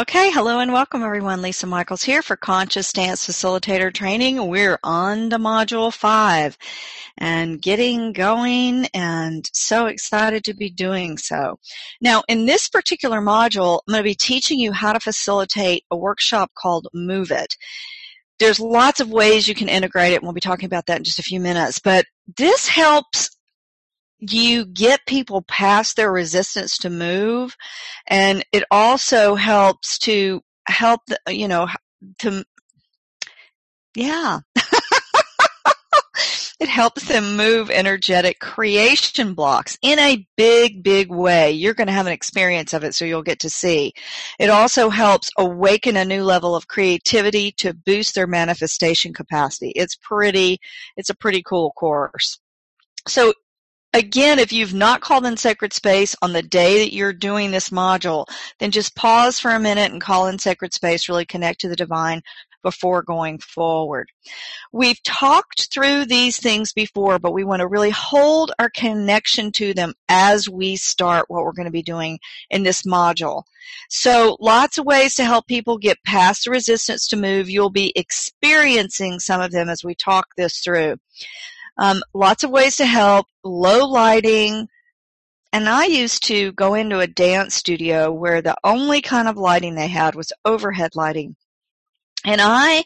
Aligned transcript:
Okay, 0.00 0.30
hello 0.30 0.60
and 0.60 0.72
welcome 0.72 1.02
everyone. 1.02 1.42
Lisa 1.42 1.66
Michaels 1.66 2.02
here 2.02 2.22
for 2.22 2.34
Conscious 2.34 2.90
Dance 2.90 3.28
Facilitator 3.28 3.92
Training. 3.92 4.48
We're 4.48 4.78
on 4.82 5.28
to 5.28 5.36
Module 5.36 5.92
5 5.92 6.56
and 7.18 7.60
getting 7.60 8.14
going 8.14 8.86
and 8.94 9.46
so 9.52 9.84
excited 9.88 10.44
to 10.44 10.54
be 10.54 10.70
doing 10.70 11.18
so. 11.18 11.58
Now, 12.00 12.22
in 12.28 12.46
this 12.46 12.66
particular 12.66 13.20
module, 13.20 13.80
I'm 13.86 13.92
going 13.92 14.02
to 14.02 14.08
be 14.08 14.14
teaching 14.14 14.58
you 14.58 14.72
how 14.72 14.94
to 14.94 15.00
facilitate 15.00 15.84
a 15.90 15.98
workshop 15.98 16.52
called 16.56 16.88
Move 16.94 17.30
It 17.30 17.54
there's 18.38 18.58
lots 18.58 19.00
of 19.00 19.10
ways 19.10 19.46
you 19.46 19.54
can 19.54 19.68
integrate 19.68 20.14
it, 20.14 20.16
and 20.16 20.22
we'll 20.22 20.32
be 20.32 20.40
talking 20.40 20.64
about 20.64 20.86
that 20.86 20.96
in 20.96 21.04
just 21.04 21.18
a 21.18 21.22
few 21.22 21.38
minutes. 21.38 21.78
But 21.78 22.06
this 22.38 22.66
helps 22.66 23.28
you 24.20 24.66
get 24.66 25.06
people 25.06 25.42
past 25.42 25.96
their 25.96 26.12
resistance 26.12 26.78
to 26.78 26.90
move, 26.90 27.56
and 28.06 28.44
it 28.52 28.64
also 28.70 29.34
helps 29.34 29.98
to 30.00 30.42
help, 30.66 31.00
the, 31.06 31.18
you 31.28 31.48
know, 31.48 31.68
to, 32.18 32.44
yeah. 33.94 34.40
It 36.60 36.68
helps 36.68 37.08
them 37.08 37.38
move 37.38 37.70
energetic 37.70 38.38
creation 38.38 39.32
blocks 39.32 39.78
in 39.80 39.98
a 39.98 40.26
big, 40.36 40.82
big 40.82 41.10
way. 41.10 41.52
You're 41.52 41.72
going 41.72 41.86
to 41.86 41.92
have 41.94 42.06
an 42.06 42.12
experience 42.12 42.74
of 42.74 42.84
it, 42.84 42.94
so 42.94 43.06
you'll 43.06 43.22
get 43.22 43.40
to 43.40 43.48
see. 43.48 43.94
It 44.38 44.50
also 44.50 44.90
helps 44.90 45.30
awaken 45.38 45.96
a 45.96 46.04
new 46.04 46.22
level 46.22 46.54
of 46.54 46.68
creativity 46.68 47.52
to 47.52 47.72
boost 47.72 48.14
their 48.14 48.26
manifestation 48.26 49.14
capacity. 49.14 49.70
It's 49.70 49.96
pretty, 49.96 50.58
it's 50.98 51.08
a 51.08 51.14
pretty 51.14 51.42
cool 51.42 51.72
course. 51.72 52.38
So 53.08 53.32
Again, 53.92 54.38
if 54.38 54.52
you've 54.52 54.74
not 54.74 55.00
called 55.00 55.26
in 55.26 55.36
sacred 55.36 55.72
space 55.72 56.14
on 56.22 56.32
the 56.32 56.42
day 56.42 56.84
that 56.84 56.94
you're 56.94 57.12
doing 57.12 57.50
this 57.50 57.70
module, 57.70 58.26
then 58.60 58.70
just 58.70 58.94
pause 58.94 59.40
for 59.40 59.50
a 59.50 59.58
minute 59.58 59.90
and 59.90 60.00
call 60.00 60.28
in 60.28 60.38
sacred 60.38 60.72
space, 60.72 61.08
really 61.08 61.26
connect 61.26 61.60
to 61.62 61.68
the 61.68 61.74
divine 61.76 62.22
before 62.62 63.02
going 63.02 63.38
forward. 63.38 64.08
We've 64.72 65.02
talked 65.02 65.72
through 65.72 66.06
these 66.06 66.38
things 66.38 66.72
before, 66.72 67.18
but 67.18 67.32
we 67.32 67.44
want 67.44 67.60
to 67.60 67.66
really 67.66 67.90
hold 67.90 68.52
our 68.58 68.70
connection 68.70 69.50
to 69.52 69.74
them 69.74 69.94
as 70.08 70.48
we 70.48 70.76
start 70.76 71.26
what 71.28 71.44
we're 71.44 71.52
going 71.52 71.66
to 71.66 71.72
be 71.72 71.82
doing 71.82 72.18
in 72.50 72.62
this 72.62 72.82
module. 72.82 73.44
So 73.88 74.36
lots 74.40 74.78
of 74.78 74.86
ways 74.86 75.14
to 75.16 75.24
help 75.24 75.46
people 75.46 75.78
get 75.78 76.02
past 76.04 76.44
the 76.44 76.50
resistance 76.50 77.06
to 77.08 77.16
move. 77.16 77.50
You'll 77.50 77.70
be 77.70 77.92
experiencing 77.96 79.18
some 79.20 79.40
of 79.40 79.52
them 79.52 79.68
as 79.68 79.84
we 79.84 79.94
talk 79.94 80.26
this 80.36 80.60
through. 80.60 80.96
Um, 81.78 82.02
lots 82.14 82.44
of 82.44 82.50
ways 82.50 82.76
to 82.76 82.86
help, 82.86 83.26
low 83.44 83.86
lighting, 83.86 84.68
and 85.52 85.68
I 85.68 85.86
used 85.86 86.22
to 86.24 86.52
go 86.52 86.74
into 86.74 87.00
a 87.00 87.06
dance 87.06 87.54
studio 87.54 88.12
where 88.12 88.40
the 88.40 88.56
only 88.62 89.00
kind 89.00 89.26
of 89.26 89.36
lighting 89.36 89.74
they 89.74 89.88
had 89.88 90.14
was 90.14 90.32
overhead 90.44 90.94
lighting. 90.94 91.34
And 92.24 92.40
I 92.40 92.84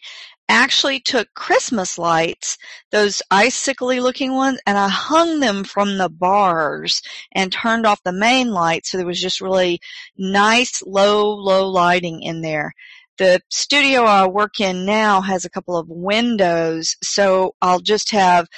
actually 0.48 1.00
took 1.00 1.28
Christmas 1.34 1.98
lights, 1.98 2.56
those 2.90 3.22
icicly 3.30 4.00
looking 4.00 4.32
ones, 4.32 4.60
and 4.66 4.78
I 4.78 4.88
hung 4.88 5.40
them 5.40 5.64
from 5.64 5.98
the 5.98 6.08
bars 6.08 7.02
and 7.32 7.52
turned 7.52 7.86
off 7.86 8.02
the 8.02 8.12
main 8.12 8.50
light 8.50 8.86
so 8.86 8.96
there 8.96 9.06
was 9.06 9.20
just 9.20 9.40
really 9.40 9.80
nice 10.16 10.82
low, 10.86 11.34
low 11.34 11.68
lighting 11.68 12.22
in 12.22 12.40
there. 12.40 12.72
The 13.16 13.40
studio 13.48 14.02
I 14.02 14.26
work 14.26 14.58
in 14.58 14.84
now 14.84 15.20
has 15.20 15.44
a 15.44 15.50
couple 15.50 15.76
of 15.76 15.86
windows, 15.88 16.96
so 17.00 17.54
I'll 17.62 17.78
just 17.78 18.10
have 18.10 18.48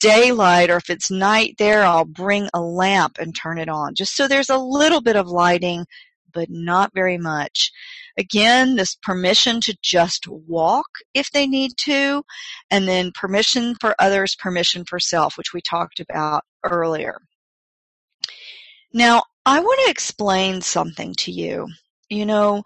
daylight, 0.00 0.70
or 0.70 0.76
if 0.76 0.90
it's 0.90 1.08
night 1.08 1.54
there, 1.58 1.84
I'll 1.84 2.04
bring 2.04 2.48
a 2.52 2.60
lamp 2.60 3.18
and 3.18 3.34
turn 3.34 3.58
it 3.58 3.68
on, 3.68 3.94
just 3.94 4.16
so 4.16 4.26
there's 4.26 4.50
a 4.50 4.58
little 4.58 5.00
bit 5.00 5.14
of 5.14 5.28
lighting, 5.28 5.86
but 6.32 6.50
not 6.50 6.90
very 6.92 7.16
much. 7.16 7.70
Again, 8.18 8.74
this 8.74 8.96
permission 8.96 9.60
to 9.62 9.76
just 9.82 10.26
walk 10.26 10.88
if 11.14 11.30
they 11.30 11.46
need 11.46 11.76
to, 11.78 12.24
and 12.72 12.88
then 12.88 13.12
permission 13.14 13.76
for 13.80 13.94
others, 14.00 14.34
permission 14.34 14.84
for 14.84 14.98
self, 14.98 15.38
which 15.38 15.52
we 15.54 15.60
talked 15.60 16.00
about 16.00 16.42
earlier. 16.64 17.18
Now, 18.92 19.22
I 19.46 19.60
want 19.60 19.80
to 19.84 19.90
explain 19.90 20.60
something 20.60 21.14
to 21.18 21.30
you. 21.30 21.68
You 22.10 22.26
know, 22.26 22.62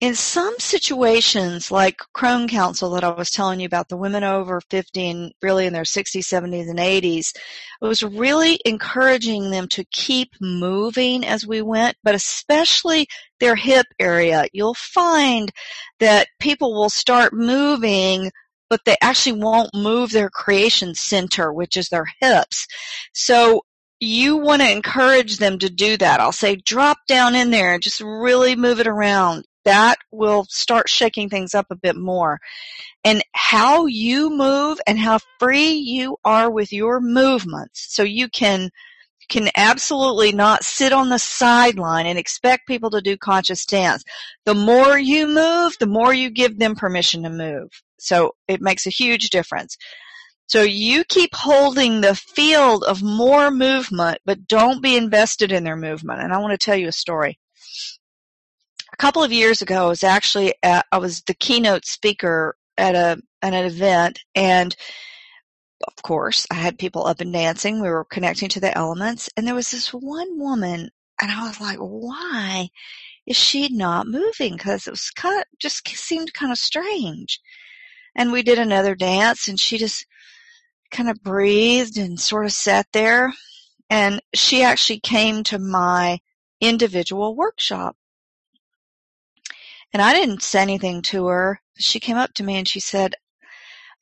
in 0.00 0.14
some 0.14 0.54
situations, 0.58 1.70
like 1.70 1.98
Crone 2.14 2.48
Council 2.48 2.90
that 2.90 3.04
I 3.04 3.10
was 3.10 3.30
telling 3.30 3.60
you 3.60 3.66
about, 3.66 3.88
the 3.88 3.98
women 3.98 4.24
over 4.24 4.62
50 4.70 5.10
and 5.10 5.32
really 5.42 5.66
in 5.66 5.74
their 5.74 5.82
60s, 5.82 6.20
70s, 6.20 6.70
and 6.70 6.78
80s, 6.78 7.34
it 7.82 7.86
was 7.86 8.02
really 8.02 8.58
encouraging 8.64 9.50
them 9.50 9.68
to 9.68 9.84
keep 9.92 10.30
moving 10.40 11.26
as 11.26 11.46
we 11.46 11.60
went, 11.60 11.96
but 12.02 12.14
especially 12.14 13.06
their 13.40 13.56
hip 13.56 13.86
area. 13.98 14.46
You'll 14.54 14.74
find 14.74 15.52
that 15.98 16.28
people 16.38 16.72
will 16.72 16.90
start 16.90 17.32
moving 17.34 18.30
but 18.70 18.84
they 18.84 18.96
actually 19.02 19.40
won't 19.40 19.74
move 19.74 20.12
their 20.12 20.30
creation 20.30 20.94
center, 20.94 21.52
which 21.52 21.76
is 21.76 21.88
their 21.88 22.06
hips. 22.20 22.68
So 23.12 23.62
you 23.98 24.36
want 24.36 24.62
to 24.62 24.70
encourage 24.70 25.36
them 25.36 25.58
to 25.58 25.68
do 25.68 25.96
that. 25.98 26.20
I'll 26.20 26.32
say 26.32 26.56
drop 26.56 26.98
down 27.06 27.34
in 27.34 27.50
there 27.50 27.74
and 27.74 27.82
just 27.82 28.00
really 28.00 28.56
move 28.56 28.80
it 28.80 28.86
around 28.86 29.44
that 29.64 29.98
will 30.10 30.46
start 30.48 30.88
shaking 30.88 31.28
things 31.28 31.54
up 31.54 31.66
a 31.70 31.76
bit 31.76 31.96
more. 31.96 32.40
And 33.04 33.22
how 33.32 33.86
you 33.86 34.30
move 34.30 34.80
and 34.86 34.98
how 34.98 35.18
free 35.38 35.72
you 35.72 36.16
are 36.24 36.50
with 36.50 36.72
your 36.72 37.00
movements. 37.00 37.86
So 37.94 38.02
you 38.02 38.28
can 38.28 38.70
can 39.28 39.48
absolutely 39.56 40.32
not 40.32 40.64
sit 40.64 40.92
on 40.92 41.08
the 41.08 41.18
sideline 41.18 42.04
and 42.04 42.18
expect 42.18 42.66
people 42.66 42.90
to 42.90 43.00
do 43.00 43.16
conscious 43.16 43.64
dance. 43.64 44.02
The 44.44 44.54
more 44.54 44.98
you 44.98 45.28
move, 45.28 45.76
the 45.78 45.86
more 45.86 46.12
you 46.12 46.30
give 46.30 46.58
them 46.58 46.74
permission 46.74 47.22
to 47.22 47.30
move. 47.30 47.68
So 48.00 48.34
it 48.48 48.60
makes 48.60 48.86
a 48.86 48.90
huge 48.90 49.30
difference. 49.30 49.76
So 50.48 50.62
you 50.62 51.04
keep 51.04 51.30
holding 51.32 52.00
the 52.00 52.16
field 52.16 52.82
of 52.82 53.04
more 53.04 53.52
movement, 53.52 54.18
but 54.24 54.48
don't 54.48 54.82
be 54.82 54.96
invested 54.96 55.52
in 55.52 55.62
their 55.62 55.76
movement. 55.76 56.20
And 56.20 56.32
I 56.32 56.38
want 56.38 56.50
to 56.50 56.58
tell 56.58 56.76
you 56.76 56.88
a 56.88 56.92
story 56.92 57.38
couple 59.00 59.22
of 59.22 59.32
years 59.32 59.62
ago, 59.62 59.86
I 59.86 59.88
was 59.88 60.04
actually 60.04 60.54
at, 60.62 60.84
I 60.92 60.98
was 60.98 61.22
the 61.22 61.32
keynote 61.32 61.86
speaker 61.86 62.54
at 62.76 62.94
a 62.94 63.20
at 63.40 63.54
an 63.54 63.64
event, 63.64 64.20
and 64.34 64.76
of 65.88 66.02
course, 66.02 66.46
I 66.50 66.56
had 66.56 66.78
people 66.78 67.06
up 67.06 67.22
and 67.22 67.32
dancing. 67.32 67.80
We 67.80 67.88
were 67.88 68.04
connecting 68.04 68.50
to 68.50 68.60
the 68.60 68.76
elements, 68.76 69.30
and 69.36 69.46
there 69.46 69.54
was 69.54 69.70
this 69.70 69.88
one 69.88 70.38
woman, 70.38 70.90
and 71.20 71.30
I 71.30 71.46
was 71.46 71.60
like, 71.60 71.78
why 71.78 72.68
is 73.26 73.36
she 73.36 73.70
not 73.70 74.06
moving? 74.06 74.52
Because 74.52 74.86
it 74.86 74.90
was 74.90 75.10
kind 75.10 75.40
of 75.40 75.44
just 75.58 75.88
seemed 75.88 76.34
kind 76.34 76.52
of 76.52 76.58
strange. 76.58 77.40
And 78.14 78.32
we 78.32 78.42
did 78.42 78.58
another 78.58 78.94
dance, 78.94 79.48
and 79.48 79.58
she 79.58 79.78
just 79.78 80.04
kind 80.90 81.08
of 81.08 81.22
breathed 81.22 81.96
and 81.96 82.20
sort 82.20 82.44
of 82.44 82.52
sat 82.52 82.86
there. 82.92 83.32
And 83.88 84.20
she 84.34 84.62
actually 84.62 85.00
came 85.00 85.42
to 85.44 85.58
my 85.58 86.18
individual 86.60 87.34
workshop 87.34 87.96
and 89.92 90.02
I 90.02 90.12
didn't 90.12 90.42
say 90.42 90.60
anything 90.60 91.02
to 91.02 91.26
her. 91.26 91.60
She 91.78 92.00
came 92.00 92.16
up 92.16 92.32
to 92.34 92.44
me 92.44 92.56
and 92.56 92.68
she 92.68 92.80
said, 92.80 93.14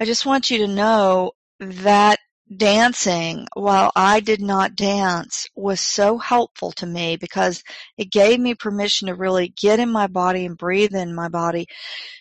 I 0.01 0.05
just 0.05 0.27
want 0.27 0.51
you 0.51 0.59
to 0.59 0.69
know 0.69 1.33
that 1.61 2.19
dancing 2.57 3.47
while 3.55 3.93
I 3.95 4.21
did 4.21 4.41
not 4.41 4.75
dance 4.75 5.47
was 5.55 5.81
so 5.81 6.17
helpful 6.19 6.73
to 6.73 6.87
me 6.87 7.17
because 7.17 7.63
it 7.99 8.11
gave 8.11 8.41
me 8.41 8.55
permission 8.55 9.09
to 9.09 9.15
really 9.15 9.49
get 9.49 9.81
in 9.81 9.91
my 9.91 10.07
body 10.07 10.47
and 10.47 10.57
breathe 10.57 10.95
in 10.95 11.15
my 11.15 11.29
body. 11.29 11.67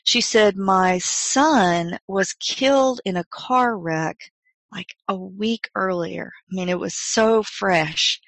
She 0.03 0.21
said 0.21 0.57
my 0.57 0.97
son 0.99 1.97
was 2.07 2.33
killed 2.33 3.01
in 3.05 3.17
a 3.17 3.25
car 3.25 3.77
wreck 3.77 4.17
like 4.71 4.95
a 5.07 5.15
week 5.15 5.69
earlier. 5.75 6.31
I 6.51 6.55
mean, 6.55 6.69
it 6.69 6.79
was 6.79 6.95
so 6.95 7.43
fresh. 7.43 8.19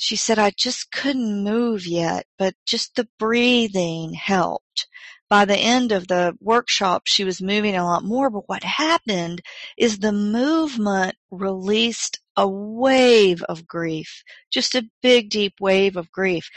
She 0.00 0.14
said, 0.14 0.38
I 0.38 0.52
just 0.56 0.92
couldn't 0.92 1.42
move 1.42 1.84
yet, 1.84 2.24
but 2.38 2.54
just 2.64 2.94
the 2.94 3.08
breathing 3.18 4.14
helped. 4.14 4.86
By 5.28 5.44
the 5.44 5.58
end 5.58 5.90
of 5.90 6.06
the 6.06 6.36
workshop, 6.40 7.02
she 7.06 7.24
was 7.24 7.42
moving 7.42 7.74
a 7.76 7.84
lot 7.84 8.04
more, 8.04 8.30
but 8.30 8.48
what 8.48 8.62
happened 8.62 9.42
is 9.76 9.98
the 9.98 10.12
movement 10.12 11.16
released 11.32 12.20
a 12.36 12.48
wave 12.48 13.42
of 13.42 13.66
grief, 13.66 14.22
just 14.52 14.76
a 14.76 14.88
big, 15.02 15.30
deep 15.30 15.54
wave 15.60 15.96
of 15.96 16.12
grief. 16.12 16.48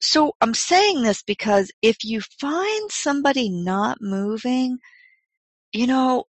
so 0.00 0.34
I'm 0.40 0.54
saying 0.54 1.02
this 1.02 1.22
because 1.22 1.72
if 1.82 2.04
you 2.04 2.20
find 2.40 2.90
somebody 2.92 3.48
not 3.48 3.98
moving, 4.02 4.78
you 5.72 5.86
know, 5.86 6.24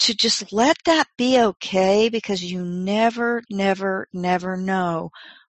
to 0.00 0.14
just 0.14 0.52
let 0.52 0.76
that 0.84 1.08
be 1.16 1.40
okay 1.40 2.08
because 2.10 2.44
you 2.44 2.64
never, 2.64 3.42
never, 3.50 4.08
never 4.12 4.56
know 4.56 5.10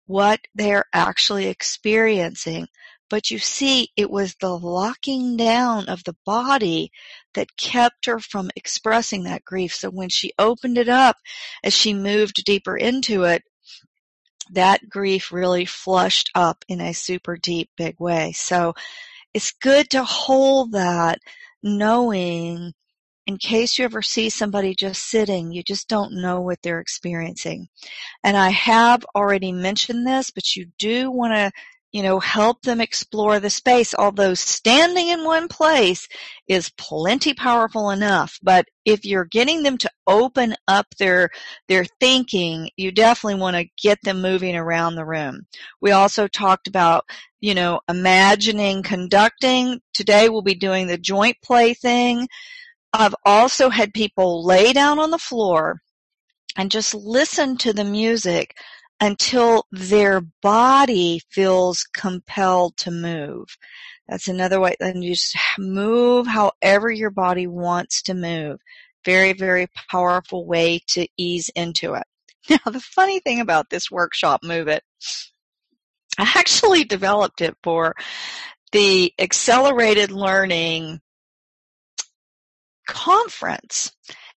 what 0.08 0.40
they're 0.54 0.86
actually 0.92 1.46
experiencing. 1.46 2.66
But 3.10 3.30
you 3.30 3.38
see, 3.38 3.90
it 3.96 4.10
was 4.10 4.34
the 4.34 4.58
locking 4.58 5.36
down 5.36 5.88
of 5.88 6.02
the 6.04 6.16
body 6.26 6.90
that 7.34 7.56
kept 7.56 8.06
her 8.06 8.18
from 8.18 8.50
expressing 8.56 9.24
that 9.24 9.44
grief. 9.44 9.74
So 9.74 9.90
when 9.90 10.08
she 10.08 10.32
opened 10.38 10.76
it 10.76 10.88
up, 10.88 11.16
as 11.62 11.72
she 11.72 11.94
moved 11.94 12.44
deeper 12.44 12.76
into 12.76 13.24
it, 13.24 13.42
that 14.52 14.88
grief 14.88 15.30
really 15.30 15.64
flushed 15.64 16.30
up 16.34 16.64
in 16.68 16.80
a 16.80 16.94
super 16.94 17.36
deep, 17.36 17.70
big 17.76 17.96
way. 18.00 18.32
So 18.32 18.74
it's 19.34 19.52
good 19.52 19.90
to 19.90 20.04
hold 20.04 20.72
that 20.72 21.18
knowing 21.62 22.72
in 23.28 23.38
case 23.38 23.78
you 23.78 23.86
ever 23.86 24.02
see 24.02 24.30
somebody 24.30 24.74
just 24.74 25.08
sitting, 25.08 25.52
you 25.52 25.62
just 25.64 25.88
don't 25.88 26.14
know 26.14 26.42
what 26.42 26.60
they're 26.62 26.80
experiencing. 26.80 27.68
And 28.24 28.36
I 28.36 28.50
have 28.50 29.06
already 29.16 29.52
mentioned 29.52 30.06
this, 30.06 30.30
but 30.30 30.56
you 30.56 30.66
do 30.78 31.10
want 31.12 31.34
to 31.34 31.52
you 31.92 32.02
know, 32.02 32.20
help 32.20 32.62
them 32.62 32.80
explore 32.80 33.40
the 33.40 33.50
space, 33.50 33.94
although 33.94 34.34
standing 34.34 35.08
in 35.08 35.24
one 35.24 35.48
place 35.48 36.06
is 36.48 36.70
plenty 36.78 37.34
powerful 37.34 37.90
enough. 37.90 38.38
But 38.42 38.66
if 38.84 39.04
you're 39.06 39.24
getting 39.24 39.62
them 39.62 39.78
to 39.78 39.90
open 40.06 40.54
up 40.68 40.86
their, 40.98 41.30
their 41.68 41.86
thinking, 42.00 42.70
you 42.76 42.92
definitely 42.92 43.40
want 43.40 43.56
to 43.56 43.68
get 43.82 43.98
them 44.02 44.20
moving 44.20 44.56
around 44.56 44.96
the 44.96 45.06
room. 45.06 45.46
We 45.80 45.92
also 45.92 46.28
talked 46.28 46.68
about, 46.68 47.04
you 47.40 47.54
know, 47.54 47.80
imagining 47.88 48.82
conducting. 48.82 49.80
Today 49.94 50.28
we'll 50.28 50.42
be 50.42 50.54
doing 50.54 50.86
the 50.88 50.98
joint 50.98 51.36
play 51.42 51.74
thing. 51.74 52.28
I've 52.92 53.14
also 53.24 53.68
had 53.68 53.92
people 53.92 54.44
lay 54.44 54.72
down 54.72 54.98
on 54.98 55.10
the 55.10 55.18
floor 55.18 55.80
and 56.56 56.70
just 56.70 56.94
listen 56.94 57.56
to 57.58 57.72
the 57.72 57.84
music 57.84 58.56
until 59.00 59.66
their 59.70 60.20
body 60.42 61.20
feels 61.30 61.84
compelled 61.94 62.76
to 62.78 62.90
move. 62.90 63.46
That's 64.08 64.28
another 64.28 64.58
way. 64.58 64.74
Then 64.80 65.02
you 65.02 65.14
just 65.14 65.36
move 65.58 66.26
however 66.26 66.90
your 66.90 67.10
body 67.10 67.46
wants 67.46 68.02
to 68.02 68.14
move. 68.14 68.58
Very, 69.04 69.34
very 69.34 69.68
powerful 69.90 70.46
way 70.46 70.80
to 70.88 71.06
ease 71.16 71.50
into 71.54 71.94
it. 71.94 72.04
Now, 72.50 72.72
the 72.72 72.80
funny 72.80 73.20
thing 73.20 73.40
about 73.40 73.68
this 73.68 73.90
workshop, 73.90 74.42
Move 74.42 74.68
It, 74.68 74.82
I 76.18 76.32
actually 76.34 76.84
developed 76.84 77.42
it 77.42 77.54
for 77.62 77.94
the 78.72 79.12
accelerated 79.18 80.10
learning 80.10 81.00
conference. 82.88 83.92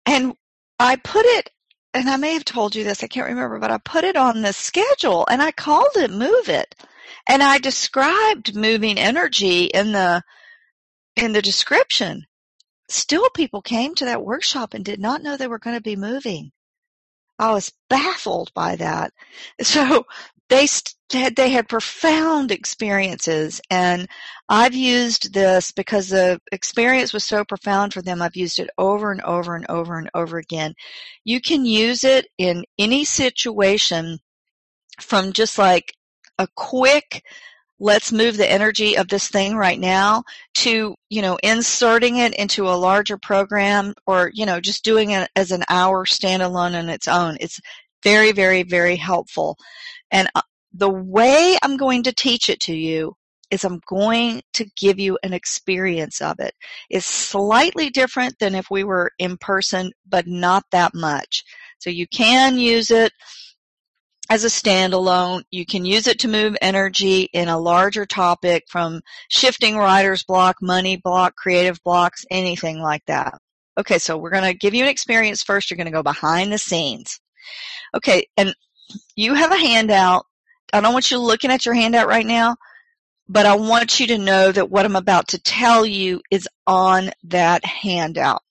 And 0.05 0.35
I 0.81 0.97
put 0.97 1.25
it 1.25 1.51
and 1.95 2.11
I 2.11 2.17
may 2.17 2.35
have 2.35 2.45
told 2.45 2.75
you 2.75 2.85
this, 2.85 3.03
I 3.03 3.07
can't 3.07 3.29
remember, 3.29 3.59
but 3.59 3.71
I 3.71 3.79
put 3.79 4.05
it 4.05 4.17
on 4.17 4.43
the 4.43 4.53
schedule 4.53 5.27
and 5.31 5.41
I 5.41 5.53
called 5.53 5.97
it 5.97 6.11
Move 6.11 6.49
It. 6.49 6.75
And 7.27 7.43
I 7.43 7.59
described 7.59 8.57
moving 8.57 8.99
energy 8.99 9.65
in 9.65 9.93
the 9.93 10.23
in 11.17 11.33
the 11.33 11.43
description. 11.43 12.27
Still 12.89 13.29
people 13.31 13.61
came 13.61 13.95
to 13.97 14.07
that 14.07 14.25
workshop 14.25 14.75
and 14.75 14.85
did 14.85 15.01
not 15.01 15.23
know 15.23 15.37
they 15.37 15.47
were 15.47 15.59
going 15.59 15.77
to 15.77 15.83
be 15.83 15.97
moving. 15.97 16.53
I 17.39 17.53
was 17.53 17.73
baffled 17.89 18.53
by 18.55 18.77
that. 18.77 19.13
So 19.63 20.07
they 20.49 20.67
they 21.11 21.51
had 21.51 21.69
profound 21.69 22.53
experiences 22.53 23.61
and 23.71 24.07
I've 24.49 24.75
used 24.75 25.33
this 25.33 25.73
because 25.73 26.09
the 26.09 26.41
experience 26.53 27.13
was 27.13 27.25
so 27.25 27.45
profound 27.45 27.95
for 27.95 28.03
them. 28.03 28.21
I've 28.21 28.37
used 28.37 28.59
it 28.59 28.71
over 28.79 29.11
and 29.11 29.21
over 29.23 29.57
and 29.57 29.67
over 29.69 29.99
and 29.99 30.11
over 30.15 30.39
again. 30.39 30.75
You 31.25 31.41
can 31.41 31.65
use 31.65 32.05
it 32.05 32.27
in 32.39 32.65
any 32.79 33.05
situation 33.05 34.19
from 35.01 35.33
just 35.33 35.59
like 35.59 35.93
a 36.39 36.49
quick 36.57 37.23
let's 37.81 38.13
move 38.13 38.37
the 38.37 38.51
energy 38.51 38.97
of 38.97 39.09
this 39.09 39.29
thing 39.29 39.55
right 39.55 39.79
now 39.79 40.25
to 40.55 40.95
you 41.11 41.23
know 41.23 41.39
inserting 41.43 42.17
it 42.17 42.35
into 42.35 42.69
a 42.69 42.75
larger 42.75 43.17
program 43.17 43.95
or 44.07 44.31
you 44.35 44.45
know 44.45 44.61
just 44.61 44.85
doing 44.85 45.11
it 45.11 45.31
as 45.37 45.53
an 45.53 45.63
hour 45.69 46.05
standalone 46.05 46.77
on 46.77 46.89
its 46.89 47.07
own 47.07 47.37
it's 47.41 47.61
very 48.03 48.33
very 48.33 48.65
very 48.65 48.97
helpful 48.97 49.57
and 50.11 50.29
uh, 50.35 50.43
the 50.73 50.91
way 50.91 51.57
i'm 51.63 51.77
going 51.77 52.03
to 52.03 52.13
teach 52.13 52.49
it 52.49 52.61
to 52.61 52.75
you 52.75 53.15
is 53.51 53.65
i'm 53.65 53.81
going 53.87 54.43
to 54.53 54.67
give 54.77 54.99
you 54.99 55.19
an 55.23 55.33
experience 55.33 56.21
of 56.21 56.39
it 56.41 56.55
it's 56.91 57.07
slightly 57.07 57.91
different 57.91 58.39
than 58.39 58.55
if 58.55 58.67
we 58.71 58.85
were 58.85 59.11
in 59.19 59.37
person 59.39 59.91
but 60.09 60.27
not 60.27 60.65
that 60.71 60.93
much 60.95 61.45
so 61.79 61.91
you 61.91 62.07
can 62.09 62.59
use 62.59 62.91
it 62.91 63.13
as 64.31 64.45
a 64.45 64.49
standalone. 64.49 65.43
You 65.51 65.65
can 65.65 65.85
use 65.85 66.07
it 66.07 66.21
to 66.21 66.29
move 66.29 66.57
energy 66.61 67.29
in 67.33 67.49
a 67.49 67.59
larger 67.59 68.07
topic 68.07 68.65
from 68.69 69.01
shifting 69.29 69.77
writer's 69.77 70.25
block, 70.25 70.57
money 70.61 70.97
block, 70.97 71.35
creative 71.37 71.83
blocks, 71.85 72.25
anything 72.31 72.81
like 72.81 73.05
that. 73.07 73.39
Okay, 73.79 73.99
so 73.99 74.19
we're 74.19 74.31
going 74.31 74.45
to 74.45 74.55
give 74.55 74.75
you 74.75 74.83
an 74.83 74.91
experience 74.91 75.43
first. 75.43 75.71
You're 75.71 75.77
going 75.77 75.87
to 75.87 75.93
go 75.93 76.03
behind 76.03 76.53
the 76.53 76.59
scenes. 76.59 77.21
Okay, 77.95 78.27
and 78.37 78.55
you 79.17 79.35
have 79.35 79.53
a 79.53 79.57
handout. 79.57 80.27
I 80.73 80.81
don't 80.81 80.93
want 80.93 81.11
you 81.11 81.19
looking 81.19 81.51
at 81.51 81.65
your 81.65 81.75
handout 81.75 82.09
right 82.09 82.27
now, 82.27 82.57
but 83.29 83.47
I 83.47 83.57
want 83.57 84.01
you 84.01 84.07
to 84.09 84.19
know 84.19 84.53
that 84.53 84.71
what 84.71 84.85
I'm 84.85 84.97
about 84.97 85.29
to 85.29 85.39
tell 85.39 85.85
you 85.85 86.21
is 86.31 86.49
on 86.67 87.11
that 87.25 87.65
handout. 87.65 88.43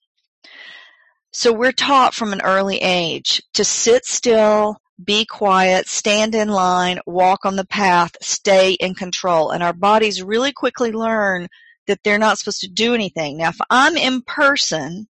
So 1.32 1.52
we're 1.52 1.72
taught 1.72 2.14
from 2.14 2.32
an 2.32 2.40
early 2.40 2.78
age 2.78 3.42
to 3.54 3.64
sit 3.64 4.04
still, 4.04 4.80
be 5.02 5.24
quiet, 5.24 5.88
stand 5.88 6.34
in 6.34 6.48
line, 6.48 6.98
walk 7.06 7.44
on 7.44 7.56
the 7.56 7.66
path, 7.66 8.12
stay 8.20 8.72
in 8.72 8.94
control. 8.94 9.50
And 9.50 9.62
our 9.62 9.72
bodies 9.72 10.22
really 10.22 10.52
quickly 10.52 10.90
learn 10.90 11.48
that 11.86 12.00
they're 12.02 12.18
not 12.18 12.38
supposed 12.38 12.60
to 12.60 12.68
do 12.68 12.94
anything. 12.94 13.36
Now, 13.36 13.50
if 13.50 13.58
I'm 13.70 13.96
in 13.96 14.22
person, 14.22 15.06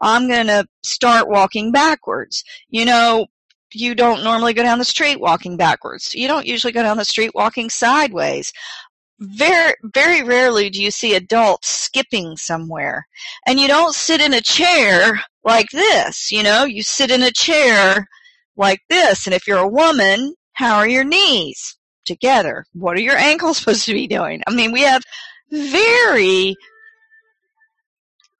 I'm 0.00 0.28
going 0.28 0.46
to 0.46 0.66
start 0.82 1.28
walking 1.28 1.72
backwards. 1.72 2.44
You 2.68 2.86
know, 2.86 3.26
you 3.72 3.94
don't 3.94 4.24
normally 4.24 4.52
go 4.52 4.62
down 4.62 4.78
the 4.78 4.84
street 4.84 5.20
walking 5.20 5.56
backwards. 5.56 6.14
You 6.14 6.28
don't 6.28 6.46
usually 6.46 6.72
go 6.72 6.82
down 6.82 6.96
the 6.96 7.04
street 7.04 7.32
walking 7.34 7.70
sideways. 7.70 8.52
Very, 9.18 9.74
very 9.82 10.22
rarely 10.22 10.70
do 10.70 10.82
you 10.82 10.90
see 10.90 11.14
adults 11.14 11.68
skipping 11.68 12.36
somewhere. 12.36 13.06
And 13.46 13.60
you 13.60 13.68
don't 13.68 13.94
sit 13.94 14.20
in 14.20 14.32
a 14.32 14.40
chair 14.40 15.20
like 15.44 15.68
this, 15.70 16.30
you 16.30 16.42
know, 16.42 16.64
you 16.64 16.82
sit 16.82 17.10
in 17.10 17.22
a 17.22 17.30
chair 17.30 18.06
like 18.56 18.80
this. 18.88 19.26
And 19.26 19.34
if 19.34 19.46
you're 19.46 19.58
a 19.58 19.68
woman, 19.68 20.34
how 20.52 20.76
are 20.76 20.88
your 20.88 21.04
knees 21.04 21.76
together? 22.04 22.64
What 22.72 22.96
are 22.96 23.02
your 23.02 23.16
ankles 23.16 23.58
supposed 23.58 23.84
to 23.86 23.94
be 23.94 24.06
doing? 24.06 24.42
I 24.46 24.54
mean, 24.54 24.72
we 24.72 24.82
have 24.82 25.02
very 25.50 26.56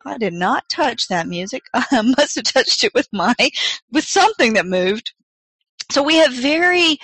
I 0.05 0.17
did 0.17 0.33
not 0.33 0.69
touch 0.69 1.09
that 1.09 1.27
music. 1.27 1.63
I 1.75 2.03
must 2.03 2.37
have 2.37 2.45
touched 2.45 2.85
it 2.85 2.95
with 2.95 3.09
my 3.13 3.35
with 3.91 4.05
something 4.05 4.55
that 4.55 4.67
moved. 4.67 5.13
So 5.91 6.03
we 6.03 6.17
have 6.17 6.33
very 6.33 6.99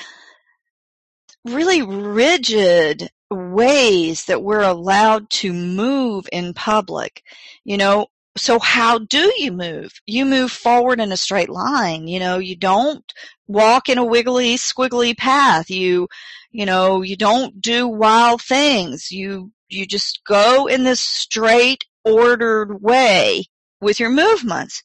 really 1.44 1.82
rigid 1.82 3.10
ways 3.30 4.24
that 4.26 4.42
we're 4.42 4.62
allowed 4.62 5.28
to 5.30 5.52
move 5.52 6.28
in 6.32 6.54
public. 6.54 7.22
You 7.64 7.76
know, 7.76 8.06
so 8.36 8.58
how 8.58 8.98
do 8.98 9.32
you 9.38 9.50
move? 9.50 9.92
You 10.06 10.24
move 10.24 10.52
forward 10.52 11.00
in 11.00 11.10
a 11.10 11.16
straight 11.16 11.48
line. 11.48 12.06
You 12.06 12.20
know, 12.20 12.38
you 12.38 12.56
don't 12.56 13.04
walk 13.48 13.88
in 13.88 13.98
a 13.98 14.04
wiggly, 14.04 14.56
squiggly 14.56 15.16
path. 15.16 15.70
You, 15.70 16.08
you 16.50 16.66
know, 16.66 17.02
you 17.02 17.16
don't 17.16 17.60
do 17.60 17.88
wild 17.88 18.42
things. 18.42 19.10
You, 19.10 19.52
you 19.68 19.86
just 19.86 20.20
go 20.24 20.66
in 20.66 20.84
this 20.84 21.00
straight, 21.00 21.84
ordered 22.04 22.82
way 22.82 23.44
with 23.80 23.98
your 23.98 24.10
movements. 24.10 24.82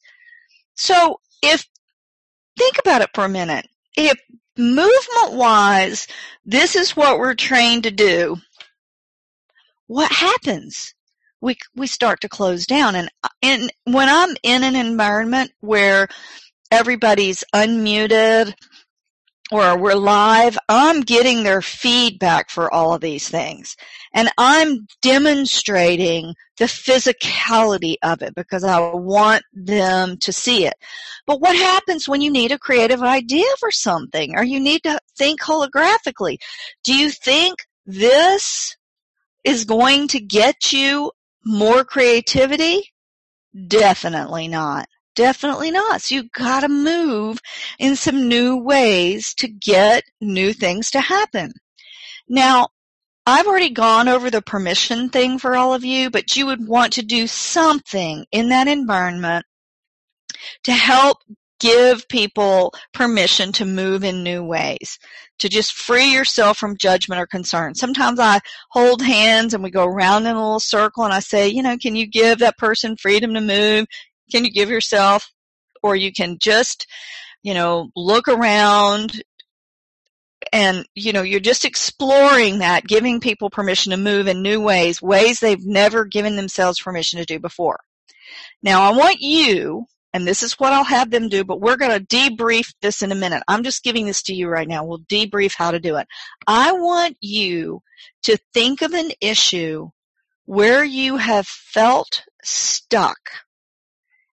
So 0.74 1.20
if, 1.42 1.66
think 2.58 2.78
about 2.78 3.02
it 3.02 3.10
for 3.14 3.24
a 3.24 3.28
minute. 3.28 3.66
If 3.96 4.18
movement 4.56 5.32
wise, 5.32 6.06
this 6.44 6.76
is 6.76 6.96
what 6.96 7.18
we're 7.18 7.34
trained 7.34 7.84
to 7.84 7.90
do, 7.90 8.36
what 9.86 10.10
happens? 10.12 10.94
we 11.42 11.56
we 11.74 11.86
start 11.86 12.22
to 12.22 12.28
close 12.28 12.66
down 12.66 12.94
and 12.94 13.10
and 13.42 13.70
when 13.84 14.08
i'm 14.08 14.34
in 14.42 14.62
an 14.62 14.76
environment 14.76 15.50
where 15.60 16.08
everybody's 16.70 17.44
unmuted 17.54 18.54
or 19.52 19.78
we're 19.78 19.94
live 19.94 20.58
i'm 20.68 21.00
getting 21.02 21.42
their 21.42 21.62
feedback 21.62 22.50
for 22.50 22.72
all 22.72 22.94
of 22.94 23.00
these 23.00 23.28
things 23.28 23.76
and 24.12 24.28
i'm 24.38 24.86
demonstrating 25.00 26.34
the 26.58 26.64
physicality 26.64 27.96
of 28.02 28.22
it 28.22 28.34
because 28.34 28.64
i 28.64 28.78
want 28.78 29.42
them 29.52 30.16
to 30.16 30.32
see 30.32 30.66
it 30.66 30.74
but 31.26 31.40
what 31.40 31.54
happens 31.54 32.08
when 32.08 32.20
you 32.20 32.30
need 32.30 32.50
a 32.50 32.58
creative 32.58 33.02
idea 33.02 33.46
for 33.58 33.70
something 33.70 34.36
or 34.36 34.42
you 34.42 34.58
need 34.58 34.82
to 34.82 34.98
think 35.16 35.40
holographically 35.40 36.38
do 36.82 36.94
you 36.94 37.10
think 37.10 37.66
this 37.86 38.76
is 39.44 39.64
going 39.64 40.08
to 40.08 40.20
get 40.20 40.72
you 40.72 41.10
more 41.44 41.84
creativity? 41.84 42.92
Definitely 43.66 44.48
not. 44.48 44.88
Definitely 45.14 45.70
not. 45.70 46.02
So 46.02 46.14
you 46.14 46.28
gotta 46.34 46.68
move 46.68 47.38
in 47.78 47.96
some 47.96 48.28
new 48.28 48.56
ways 48.56 49.34
to 49.34 49.48
get 49.48 50.04
new 50.20 50.52
things 50.52 50.90
to 50.92 51.00
happen. 51.00 51.52
Now, 52.28 52.68
I've 53.26 53.46
already 53.46 53.70
gone 53.70 54.08
over 54.08 54.30
the 54.30 54.42
permission 54.42 55.10
thing 55.10 55.38
for 55.38 55.54
all 55.54 55.74
of 55.74 55.84
you, 55.84 56.10
but 56.10 56.34
you 56.36 56.46
would 56.46 56.66
want 56.66 56.94
to 56.94 57.02
do 57.02 57.26
something 57.26 58.24
in 58.32 58.48
that 58.48 58.68
environment 58.68 59.44
to 60.64 60.72
help 60.72 61.18
give 61.60 62.08
people 62.08 62.74
permission 62.92 63.52
to 63.52 63.64
move 63.64 64.02
in 64.02 64.24
new 64.24 64.42
ways, 64.42 64.98
to 65.38 65.48
just 65.48 65.74
free 65.74 66.12
yourself 66.12 66.58
from 66.58 66.76
judgment 66.76 67.20
or 67.20 67.26
concern. 67.26 67.74
Sometimes 67.76 68.18
I 68.18 68.40
hold 68.70 69.00
hands 69.00 69.54
and 69.54 69.62
we 69.62 69.70
go 69.70 69.84
around 69.84 70.26
in 70.26 70.34
a 70.34 70.42
little 70.42 70.58
circle 70.58 71.04
and 71.04 71.14
I 71.14 71.20
say, 71.20 71.46
you 71.48 71.62
know, 71.62 71.78
can 71.78 71.94
you 71.94 72.06
give 72.08 72.40
that 72.40 72.58
person 72.58 72.96
freedom 72.96 73.34
to 73.34 73.40
move? 73.40 73.86
Can 74.32 74.44
you 74.44 74.50
give 74.50 74.70
yourself? 74.70 75.30
Or 75.82 75.94
you 75.94 76.12
can 76.12 76.38
just, 76.40 76.86
you 77.42 77.54
know, 77.54 77.90
look 77.94 78.28
around 78.28 79.22
and 80.52 80.86
you 80.94 81.12
know 81.12 81.22
you're 81.22 81.40
just 81.40 81.64
exploring 81.64 82.58
that 82.58 82.86
giving 82.86 83.20
people 83.20 83.50
permission 83.50 83.90
to 83.90 83.96
move 83.96 84.26
in 84.26 84.42
new 84.42 84.60
ways 84.60 85.00
ways 85.00 85.38
they've 85.38 85.64
never 85.64 86.04
given 86.04 86.36
themselves 86.36 86.80
permission 86.80 87.18
to 87.18 87.24
do 87.24 87.38
before. 87.38 87.78
Now 88.62 88.82
i 88.82 88.96
want 88.96 89.20
you 89.20 89.86
and 90.12 90.26
this 90.26 90.42
is 90.42 90.54
what 90.54 90.72
i'll 90.72 90.84
have 90.84 91.10
them 91.10 91.28
do 91.28 91.44
but 91.44 91.60
we're 91.60 91.76
going 91.76 91.98
to 91.98 92.06
debrief 92.06 92.72
this 92.82 93.02
in 93.02 93.12
a 93.12 93.16
minute. 93.16 93.42
I'm 93.48 93.62
just 93.62 93.84
giving 93.84 94.06
this 94.06 94.22
to 94.24 94.34
you 94.34 94.48
right 94.48 94.68
now. 94.68 94.84
We'll 94.84 95.00
debrief 95.00 95.54
how 95.54 95.70
to 95.70 95.80
do 95.80 95.96
it. 95.96 96.06
I 96.46 96.72
want 96.72 97.16
you 97.20 97.82
to 98.24 98.36
think 98.52 98.82
of 98.82 98.92
an 98.92 99.10
issue 99.20 99.90
where 100.44 100.84
you 100.84 101.16
have 101.16 101.46
felt 101.46 102.24
stuck 102.42 103.18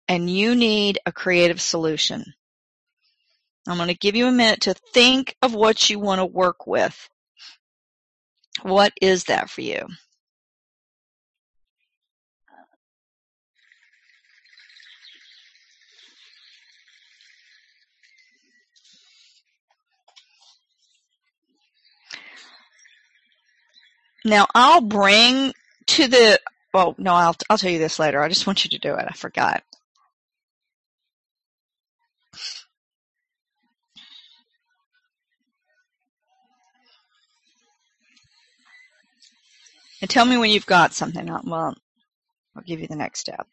and 0.07 0.29
you 0.29 0.55
need 0.55 0.99
a 1.05 1.11
creative 1.11 1.61
solution 1.61 2.33
I'm 3.67 3.77
going 3.77 3.87
to 3.87 3.95
give 3.95 4.15
you 4.15 4.27
a 4.27 4.31
minute 4.31 4.61
to 4.61 4.75
think 4.93 5.35
of 5.41 5.55
what 5.55 5.89
you 5.89 5.97
want 5.99 6.19
to 6.19 6.25
work 6.25 6.67
with. 6.67 7.09
What 8.61 8.93
is 9.01 9.25
that 9.25 9.49
for 9.49 9.61
you? 9.61 9.87
Now 24.23 24.47
I'll 24.55 24.81
bring 24.81 25.53
to 25.87 26.07
the, 26.07 26.39
well, 26.73 26.95
no, 26.97 27.13
I'll, 27.13 27.35
I'll 27.49 27.57
tell 27.57 27.71
you 27.71 27.79
this 27.79 27.99
later. 27.99 28.21
I 28.21 28.29
just 28.29 28.47
want 28.47 28.63
you 28.63 28.71
to 28.71 28.79
do 28.79 28.93
it. 28.95 29.05
I 29.07 29.13
forgot. 29.13 29.63
And 40.01 40.09
tell 40.09 40.25
me 40.25 40.37
when 40.37 40.51
you've 40.51 40.65
got 40.65 40.93
something. 40.93 41.27
Well, 41.45 41.75
I'll 42.55 42.63
give 42.63 42.79
you 42.79 42.87
the 42.87 42.95
next 42.95 43.21
step. 43.21 43.47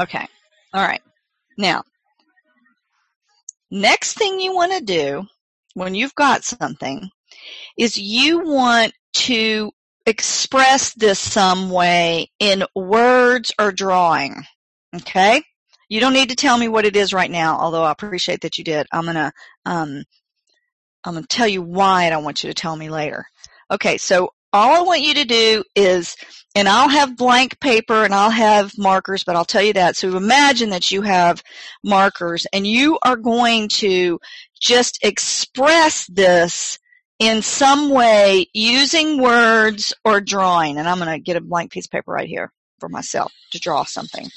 Okay. 0.00 0.26
All 0.72 0.82
right. 0.82 1.02
Now, 1.58 1.82
next 3.70 4.14
thing 4.14 4.40
you 4.40 4.54
want 4.54 4.72
to 4.72 4.80
do 4.80 5.26
when 5.74 5.94
you've 5.94 6.14
got 6.14 6.44
something 6.44 7.10
is 7.76 7.98
you 7.98 8.44
want 8.44 8.94
to 9.12 9.70
express 10.06 10.94
this 10.94 11.18
some 11.18 11.70
way 11.70 12.30
in 12.38 12.64
words 12.74 13.52
or 13.58 13.72
drawing. 13.72 14.44
Okay? 14.96 15.42
You 15.90 16.00
don't 16.00 16.14
need 16.14 16.30
to 16.30 16.36
tell 16.36 16.56
me 16.56 16.68
what 16.68 16.86
it 16.86 16.96
is 16.96 17.12
right 17.12 17.30
now, 17.30 17.58
although 17.58 17.82
I 17.82 17.90
appreciate 17.90 18.40
that 18.42 18.56
you 18.56 18.64
did. 18.64 18.86
I'm 18.92 19.04
gonna 19.04 19.32
um, 19.66 20.04
I'm 21.04 21.14
gonna 21.14 21.26
tell 21.26 21.48
you 21.48 21.60
why 21.60 22.06
I 22.06 22.10
don't 22.10 22.24
want 22.24 22.42
you 22.42 22.48
to 22.48 22.54
tell 22.54 22.76
me 22.76 22.88
later. 22.88 23.26
Okay, 23.70 23.98
so 23.98 24.30
all 24.52 24.76
I 24.76 24.82
want 24.82 25.02
you 25.02 25.14
to 25.14 25.24
do 25.24 25.64
is, 25.76 26.16
and 26.54 26.68
I'll 26.68 26.88
have 26.88 27.16
blank 27.16 27.60
paper 27.60 28.04
and 28.04 28.14
I'll 28.14 28.30
have 28.30 28.72
markers, 28.78 29.24
but 29.24 29.36
I'll 29.36 29.44
tell 29.44 29.62
you 29.62 29.72
that. 29.74 29.96
So 29.96 30.16
imagine 30.16 30.70
that 30.70 30.90
you 30.90 31.02
have 31.02 31.42
markers 31.84 32.46
and 32.52 32.66
you 32.66 32.98
are 33.02 33.16
going 33.16 33.68
to 33.68 34.18
just 34.60 34.98
express 35.04 36.06
this 36.06 36.78
in 37.20 37.42
some 37.42 37.90
way 37.90 38.46
using 38.52 39.20
words 39.20 39.94
or 40.04 40.20
drawing. 40.20 40.78
And 40.78 40.88
I'm 40.88 40.98
going 40.98 41.10
to 41.10 41.20
get 41.20 41.36
a 41.36 41.40
blank 41.40 41.70
piece 41.70 41.86
of 41.86 41.92
paper 41.92 42.12
right 42.12 42.28
here 42.28 42.52
for 42.80 42.88
myself 42.88 43.32
to 43.52 43.60
draw 43.60 43.84
something. 43.84 44.28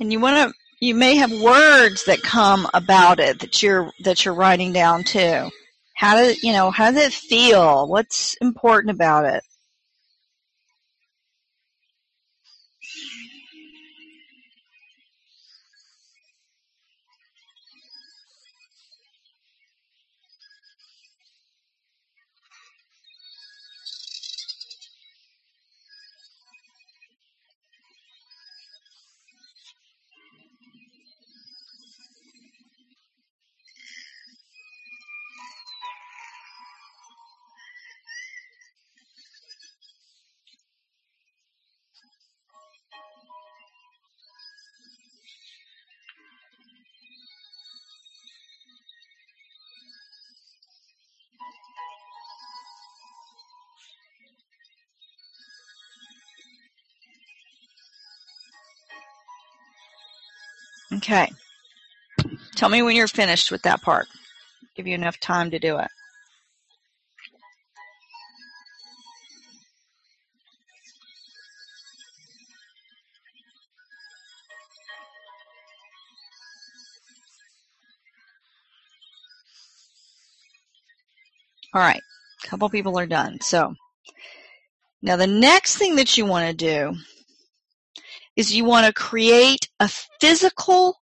And 0.00 0.12
you 0.12 0.18
want 0.18 0.50
to 0.50 0.54
you 0.80 0.94
may 0.94 1.16
have 1.16 1.30
words 1.30 2.04
that 2.06 2.22
come 2.22 2.66
about 2.72 3.20
it 3.20 3.40
that 3.40 3.62
you're 3.62 3.90
that 4.00 4.24
you're 4.24 4.34
writing 4.34 4.72
down 4.72 5.04
too. 5.04 5.50
How 5.94 6.16
does 6.16 6.42
you 6.42 6.52
know 6.52 6.70
how 6.70 6.90
does 6.90 7.06
it 7.06 7.12
feel? 7.12 7.86
What's 7.86 8.34
important 8.40 8.90
about 8.90 9.26
it 9.26 9.44
Tell 62.60 62.68
me 62.68 62.82
when 62.82 62.94
you're 62.94 63.08
finished 63.08 63.50
with 63.50 63.62
that 63.62 63.80
part. 63.80 64.06
Give 64.76 64.86
you 64.86 64.94
enough 64.94 65.18
time 65.18 65.50
to 65.50 65.58
do 65.58 65.78
it. 65.78 65.88
All 81.72 81.80
right. 81.80 82.02
A 82.44 82.46
couple 82.46 82.68
people 82.68 82.98
are 82.98 83.06
done. 83.06 83.40
So 83.40 83.74
Now, 85.00 85.16
the 85.16 85.26
next 85.26 85.78
thing 85.78 85.96
that 85.96 86.18
you 86.18 86.26
want 86.26 86.50
to 86.50 86.54
do 86.54 86.94
is 88.36 88.54
you 88.54 88.66
want 88.66 88.86
to 88.86 88.92
create 88.92 89.70
a 89.80 89.88
physical 90.20 90.99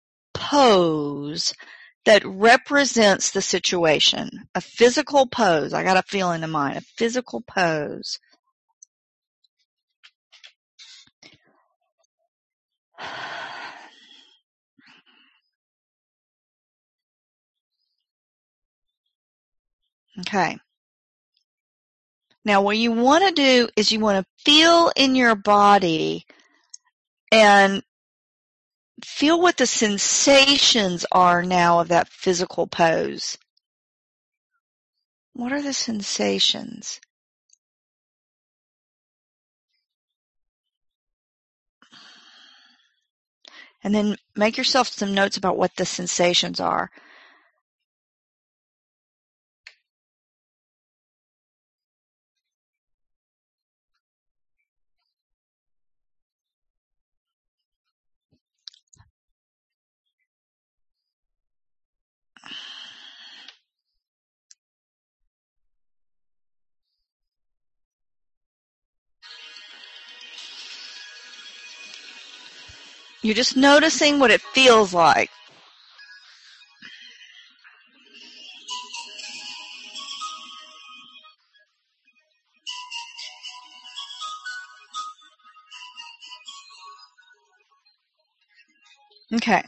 pose 0.50 1.54
that 2.06 2.25
represents 2.25 3.32
the 3.32 3.42
situation. 3.42 4.30
A 4.56 4.62
physical 4.62 5.27
pose. 5.27 5.74
I 5.74 5.84
got 5.84 5.98
a 5.98 6.04
feeling 6.04 6.44
in 6.44 6.50
mind. 6.50 6.77
A 6.77 6.82
physical 6.82 7.42
pose. 7.42 8.20
Okay. 20.22 20.58
Now, 22.44 22.63
what 22.63 22.75
you 22.75 22.92
want 22.92 23.24
to 23.24 23.32
do 23.32 23.70
is 23.75 23.92
you 23.92 24.00
want 24.00 24.25
to 24.25 24.44
feel 24.44 24.92
in 24.96 25.13
your 25.13 25.36
body 25.36 26.25
and 27.32 27.84
feel 29.04 29.39
what 29.39 29.58
the 29.58 29.68
sensations 29.68 31.06
are 31.12 31.44
now 31.44 31.80
of 31.80 31.88
that 31.89 32.10
physical 32.10 32.68
pose. 32.68 33.38
What 35.34 35.54
are 35.54 35.62
the 35.62 35.74
sensations? 35.74 37.00
And 43.84 43.94
then 43.94 44.18
make 44.36 44.58
yourself 44.58 44.88
some 44.88 45.13
notes 45.13 45.38
about 45.38 45.58
what 45.58 45.75
the 45.75 45.86
sensations 45.86 46.60
are. 46.60 46.92
You're 73.21 73.36
just 73.36 73.57
noticing 73.57 74.19
what 74.19 74.31
it 74.31 74.41
feels 74.41 74.93
like. 74.93 75.29
Okay. 89.33 89.62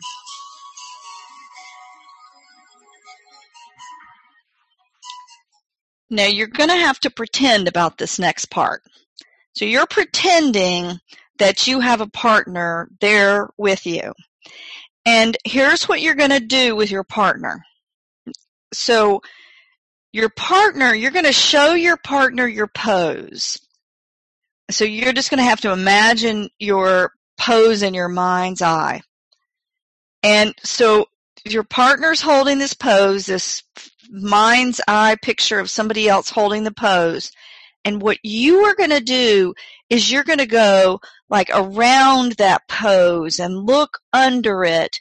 Now 6.10 6.26
you're 6.26 6.48
going 6.48 6.70
to 6.70 6.76
have 6.76 7.00
to 7.02 7.10
pretend 7.10 7.68
about 7.68 7.98
this 7.98 8.18
next 8.20 8.50
part. 8.50 8.82
So 9.54 9.66
you're 9.66 9.86
pretending 9.86 11.00
that 11.40 11.68
you 11.68 11.80
have 11.80 12.02
a 12.02 12.10
partner 12.10 12.90
there 13.02 13.50
with 13.58 13.86
you. 13.86 14.14
And 15.06 15.36
here's 15.46 15.88
what 15.88 16.02
you're 16.02 16.16
going 16.16 16.30
to 16.30 16.40
do 16.40 16.76
with 16.76 16.92
your 16.92 17.04
partner. 17.04 17.64
So 18.74 19.22
your 20.12 20.30
partner, 20.30 20.94
you're 20.94 21.12
going 21.12 21.26
to 21.26 21.34
show 21.34 21.74
your 21.74 21.98
partner 21.98 22.48
your 22.48 22.68
pose. 22.68 23.60
So 24.70 24.86
you're 24.86 25.14
just 25.14 25.30
going 25.30 25.40
to 25.40 25.44
have 25.50 25.62
to 25.62 25.72
imagine 25.72 26.50
your 26.60 27.12
pose 27.40 27.82
in 27.82 27.94
your 27.94 28.10
mind's 28.10 28.62
eye. 28.62 29.02
And 30.22 30.54
so 30.64 31.06
your 31.46 31.64
partner's 31.64 32.22
holding 32.22 32.60
this 32.60 32.74
pose, 32.74 33.26
this 33.26 33.64
mind's 34.12 34.82
eye 34.88 35.16
picture 35.22 35.60
of 35.60 35.70
somebody 35.70 36.10
else 36.10 36.30
holding 36.30 36.64
the 36.64 36.72
pose. 36.72 37.32
And 37.86 38.02
what 38.02 38.18
you 38.24 38.66
are 38.66 38.76
going 38.76 38.90
to 38.90 39.00
do 39.00 39.54
is 39.90 40.12
you're 40.12 40.24
going 40.24 40.40
to 40.40 40.46
go 40.46 41.00
like 41.30 41.50
around 41.54 42.34
that 42.34 42.68
pose 42.68 43.40
and 43.40 43.66
look 43.66 44.00
under 44.14 44.64
it 44.64 45.00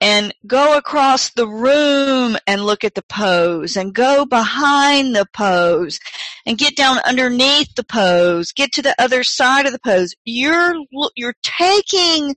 and 0.00 0.34
go 0.46 0.76
across 0.76 1.30
the 1.30 1.48
room 1.48 2.36
and 2.46 2.66
look 2.66 2.84
at 2.84 2.94
the 2.94 3.04
pose 3.08 3.76
and 3.76 3.94
go 3.94 4.26
behind 4.26 5.16
the 5.16 5.26
pose 5.32 5.98
and 6.44 6.58
get 6.58 6.76
down 6.76 6.98
underneath 7.06 7.74
the 7.74 7.84
pose, 7.84 8.52
get 8.52 8.72
to 8.72 8.82
the 8.82 8.94
other 8.98 9.24
side 9.24 9.66
of 9.66 9.72
the 9.72 9.78
pose. 9.82 10.14
You're, 10.24 10.74
you're 11.14 11.34
taking 11.42 12.34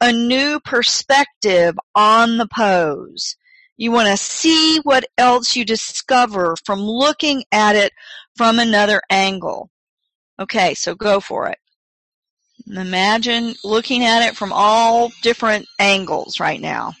a 0.00 0.12
new 0.12 0.60
perspective 0.60 1.74
on 1.94 2.38
the 2.38 2.48
pose. 2.48 3.36
You 3.76 3.90
want 3.90 4.08
to 4.08 4.16
see 4.16 4.80
what 4.82 5.04
else 5.18 5.56
you 5.56 5.64
discover 5.64 6.56
from 6.64 6.80
looking 6.80 7.44
at 7.52 7.76
it 7.76 7.92
from 8.36 8.58
another 8.58 9.02
angle. 9.10 9.68
Okay, 10.40 10.74
so 10.74 10.94
go 10.94 11.20
for 11.20 11.48
it. 11.48 11.58
Imagine 12.66 13.54
looking 13.62 14.04
at 14.04 14.26
it 14.26 14.36
from 14.36 14.52
all 14.52 15.12
different 15.22 15.66
angles 15.78 16.40
right 16.40 16.60
now. 16.60 16.94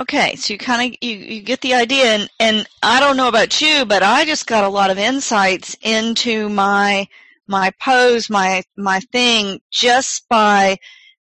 Okay, 0.00 0.34
so 0.36 0.54
you 0.54 0.58
kind 0.58 0.94
of 0.94 0.98
you, 1.02 1.14
you 1.14 1.42
get 1.42 1.60
the 1.60 1.74
idea, 1.74 2.06
and, 2.06 2.30
and 2.40 2.66
I 2.82 3.00
don't 3.00 3.18
know 3.18 3.28
about 3.28 3.60
you, 3.60 3.84
but 3.84 4.02
I 4.02 4.24
just 4.24 4.46
got 4.46 4.64
a 4.64 4.68
lot 4.68 4.88
of 4.88 4.96
insights 4.96 5.76
into 5.82 6.48
my 6.48 7.06
my 7.46 7.70
pose, 7.78 8.30
my 8.30 8.62
my 8.78 9.00
thing, 9.12 9.60
just 9.70 10.26
by 10.30 10.78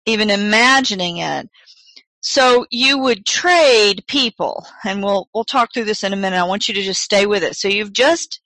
even 0.08 0.32
imagining 0.32 1.18
it. 1.18 1.50
So 2.22 2.66
you 2.72 2.98
would 2.98 3.28
trade 3.28 4.06
people, 4.08 4.66
and 4.84 5.04
we'll 5.04 5.30
we'll 5.36 5.44
talk 5.44 5.72
through 5.72 5.86
this 5.86 6.04
in 6.04 6.12
a 6.12 6.16
minute. 6.16 6.40
I 6.40 6.46
want 6.46 6.68
you 6.68 6.74
to 6.74 6.82
just 6.82 7.04
stay 7.04 7.28
with 7.28 7.44
it. 7.44 7.56
So 7.56 7.68
you've 7.68 7.94
just 7.94 8.42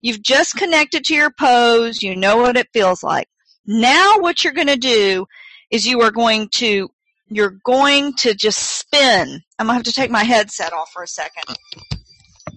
you've 0.00 0.22
just 0.22 0.54
connected 0.54 1.04
to 1.06 1.14
your 1.14 1.32
pose. 1.32 2.04
You 2.04 2.14
know 2.14 2.36
what 2.36 2.56
it 2.56 2.68
feels 2.72 3.02
like. 3.02 3.26
Now 3.66 4.20
what 4.20 4.44
you're 4.44 4.52
going 4.52 4.68
to 4.68 4.76
do 4.76 5.26
is 5.72 5.88
you 5.88 6.02
are 6.02 6.12
going 6.12 6.50
to 6.50 6.88
you're 7.36 7.58
going 7.64 8.14
to 8.14 8.34
just 8.34 8.78
spin. 8.78 9.42
I'm 9.58 9.66
going 9.66 9.74
to 9.74 9.74
have 9.74 9.82
to 9.84 9.92
take 9.92 10.10
my 10.10 10.24
headset 10.24 10.72
off 10.72 10.90
for 10.92 11.02
a 11.02 11.08
second. 11.08 11.44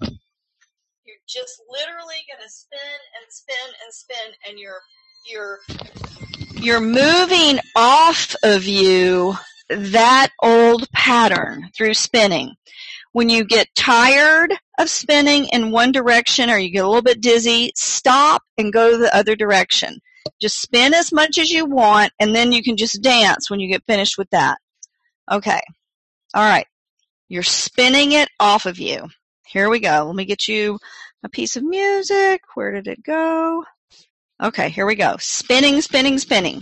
You're 0.02 1.18
just 1.28 1.62
literally 1.70 2.24
going 2.28 2.44
to 2.44 2.50
spin 2.50 2.80
and 2.80 3.30
spin 3.30 3.74
and 3.84 3.94
spin 3.94 4.34
and 4.48 4.60
you're 4.60 4.82
you're 5.28 5.60
you're 6.62 6.82
moving 6.82 7.60
off 7.76 8.36
of 8.44 8.66
you 8.66 9.36
that 9.70 10.30
old 10.42 10.90
pattern 10.92 11.70
through 11.76 11.94
spinning. 11.94 12.54
When 13.12 13.30
you 13.30 13.46
get 13.46 13.68
tired 13.76 14.54
of 14.78 14.90
spinning 14.90 15.48
in 15.54 15.72
one 15.72 15.92
direction 15.92 16.50
or 16.50 16.58
you 16.58 16.70
get 16.70 16.84
a 16.84 16.88
little 16.88 17.02
bit 17.02 17.22
dizzy, 17.22 17.72
stop 17.76 18.44
and 18.58 18.74
go 18.74 18.98
the 18.98 19.16
other 19.16 19.36
direction. 19.36 20.00
Just 20.42 20.62
spin 20.62 20.94
as 20.94 21.12
much 21.14 21.38
as 21.38 21.50
you 21.50 21.66
want 21.66 22.12
and 22.20 22.36
then 22.36 22.52
you 22.52 22.62
can 22.62 22.78
just 22.78 23.02
dance 23.02 23.50
when 23.50 23.60
you 23.60 23.70
get 23.70 23.84
finished 23.88 24.18
with 24.18 24.30
that. 24.32 24.58
Okay. 25.32 25.62
All 26.34 26.44
right. 26.44 26.68
You're 27.28 27.44
spinning 27.44 28.12
it 28.12 28.30
off 28.40 28.66
of 28.66 28.80
you. 28.80 29.08
Here 29.48 29.70
we 29.70 29.80
go. 29.80 30.04
Let 30.06 30.16
me 30.16 30.26
get 30.26 30.48
you 30.48 30.80
a 31.24 31.30
piece 31.30 31.56
of 31.56 31.64
music. 31.64 32.42
Where 32.54 32.72
did 32.72 32.88
it 32.88 33.04
go? 33.04 33.64
Okay, 34.42 34.70
here 34.70 34.86
we 34.86 34.96
go. 34.96 35.16
Spinning, 35.20 35.82
spinning, 35.82 36.20
spinning. 36.20 36.62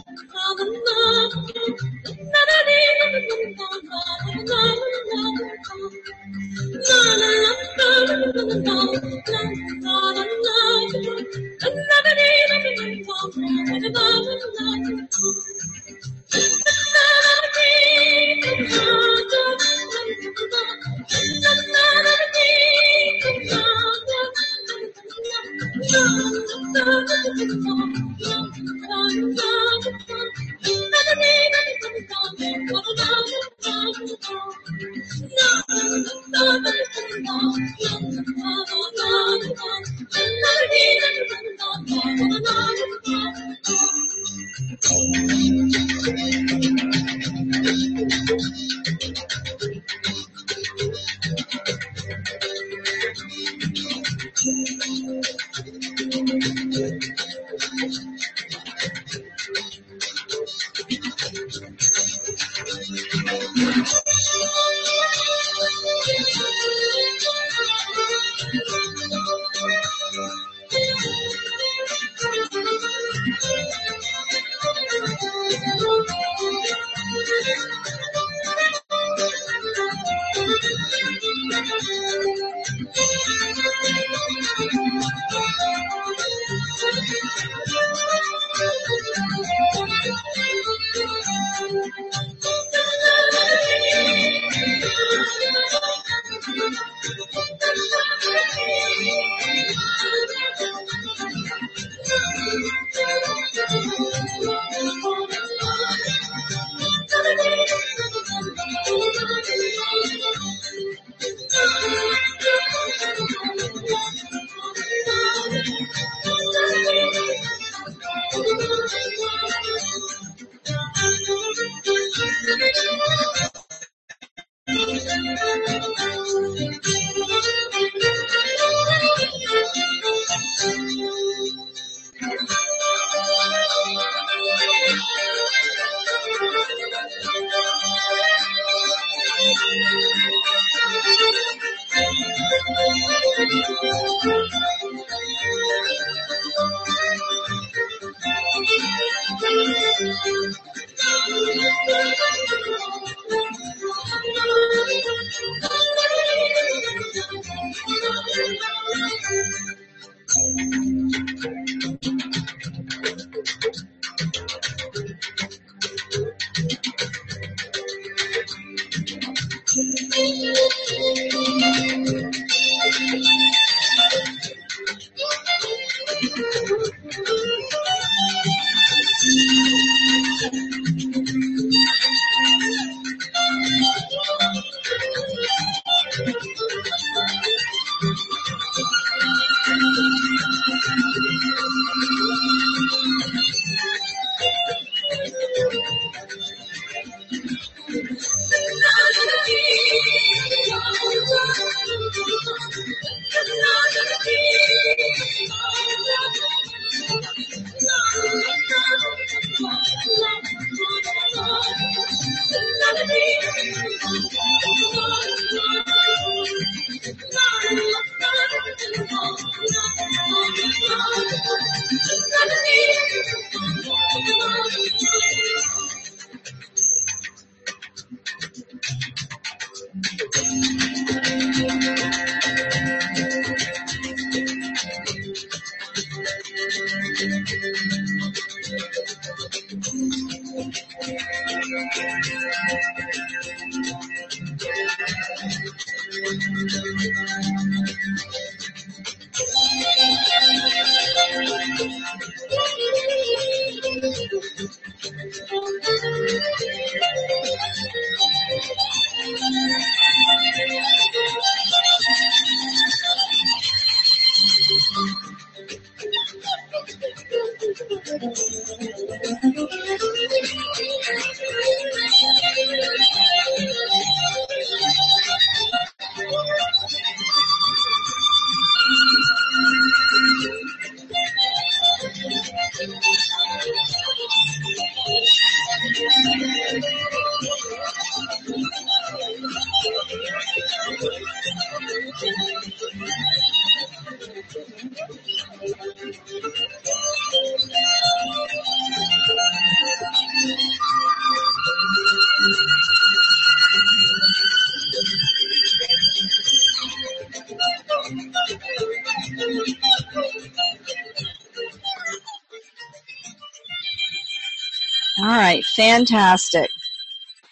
fantastic. 315.81 316.69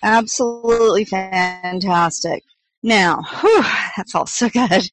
Absolutely 0.04 1.06
fantastic. 1.06 2.44
Now, 2.84 3.22
whew, 3.42 3.64
that's 3.98 4.16
all 4.16 4.26
so 4.26 4.50
good. 4.50 4.90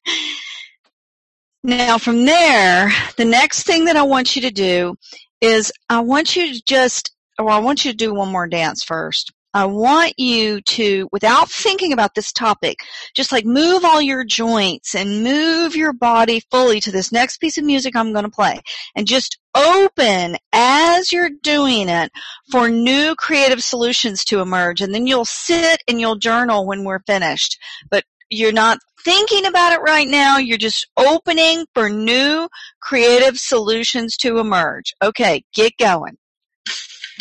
Now, 1.63 1.97
from 1.97 2.25
there, 2.25 2.91
the 3.17 3.25
next 3.25 3.63
thing 3.63 3.85
that 3.85 3.95
I 3.95 4.03
want 4.03 4.35
you 4.35 4.41
to 4.43 4.51
do 4.51 4.95
is 5.41 5.71
I 5.89 5.99
want 5.99 6.35
you 6.35 6.53
to 6.53 6.61
just, 6.65 7.13
or 7.39 7.49
I 7.49 7.59
want 7.59 7.85
you 7.85 7.91
to 7.91 7.97
do 7.97 8.13
one 8.13 8.31
more 8.31 8.47
dance 8.47 8.83
first. 8.83 9.31
I 9.57 9.65
want 9.65 10.13
you 10.17 10.61
to, 10.61 11.09
without 11.11 11.49
thinking 11.49 11.91
about 11.91 12.13
this 12.13 12.31
topic, 12.31 12.79
just 13.15 13.31
like 13.31 13.43
move 13.43 13.83
all 13.83 14.01
your 14.01 14.23
joints 14.23 14.93
and 14.93 15.23
move 15.23 15.75
your 15.75 15.93
body 15.93 16.43
fully 16.51 16.79
to 16.81 16.91
this 16.91 17.11
next 17.11 17.37
piece 17.37 17.57
of 17.57 17.63
music 17.63 17.95
I'm 17.95 18.13
going 18.13 18.25
to 18.25 18.31
play. 18.31 18.59
And 18.95 19.07
just 19.07 19.39
open 19.55 20.37
as 20.53 21.11
you're 21.11 21.31
doing 21.41 21.89
it 21.89 22.11
for 22.51 22.69
new 22.69 23.15
creative 23.15 23.63
solutions 23.63 24.23
to 24.25 24.41
emerge. 24.41 24.81
And 24.81 24.93
then 24.93 25.07
you'll 25.07 25.25
sit 25.25 25.81
and 25.87 25.99
you'll 25.99 26.17
journal 26.17 26.67
when 26.67 26.83
we're 26.83 26.99
finished. 27.07 27.57
But 27.89 28.03
you're 28.29 28.51
not 28.53 28.77
thinking 29.03 29.45
about 29.45 29.73
it 29.73 29.81
right 29.81 30.07
now. 30.07 30.37
You're 30.37 30.57
just 30.57 30.87
opening 30.97 31.65
for 31.73 31.89
new 31.89 32.47
creative 32.79 33.39
solutions 33.39 34.17
to 34.17 34.37
emerge. 34.37 34.93
Okay, 35.01 35.43
get 35.55 35.73
going. 35.79 36.17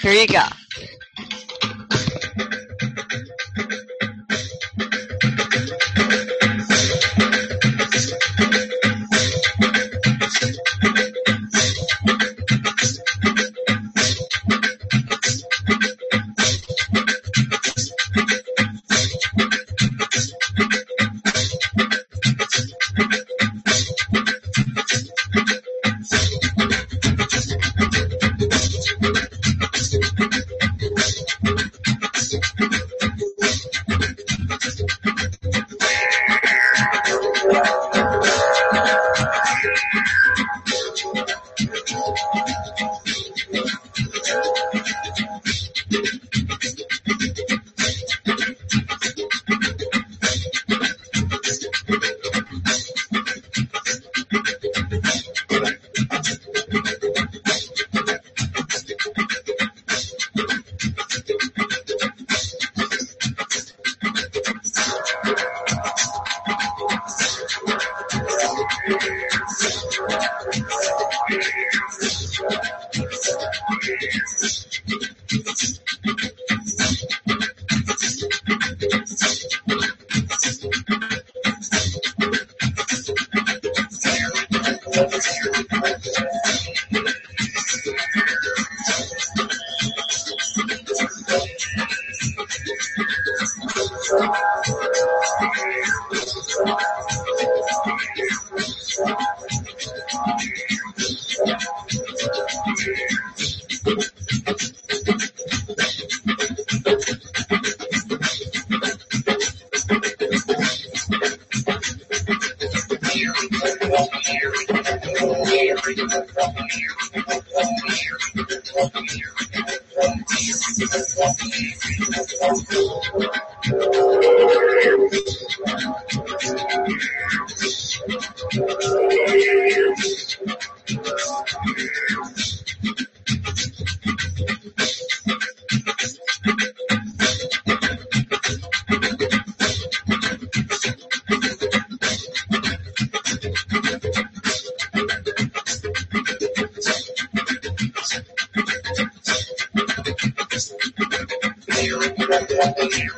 Here 0.02 0.12
you 0.12 0.26
go. 0.26 0.44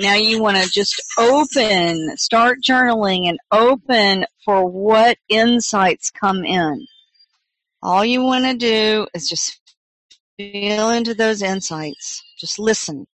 Now 0.00 0.14
you 0.14 0.42
want 0.42 0.56
to 0.56 0.70
just 0.70 1.00
open, 1.18 2.16
start 2.16 2.58
journaling 2.66 3.28
and 3.28 3.38
open 3.52 4.24
for 4.44 4.66
what 4.66 5.18
insights 5.28 6.10
come 6.10 6.44
in. 6.44 6.86
All 7.82 8.04
you 8.04 8.22
want 8.22 8.46
to 8.46 8.54
do 8.54 9.06
is 9.14 9.28
just 9.28 9.60
feel 10.38 10.90
into 10.90 11.14
those 11.14 11.42
insights. 11.42 12.22
Just 12.38 12.58
listen. 12.58 13.06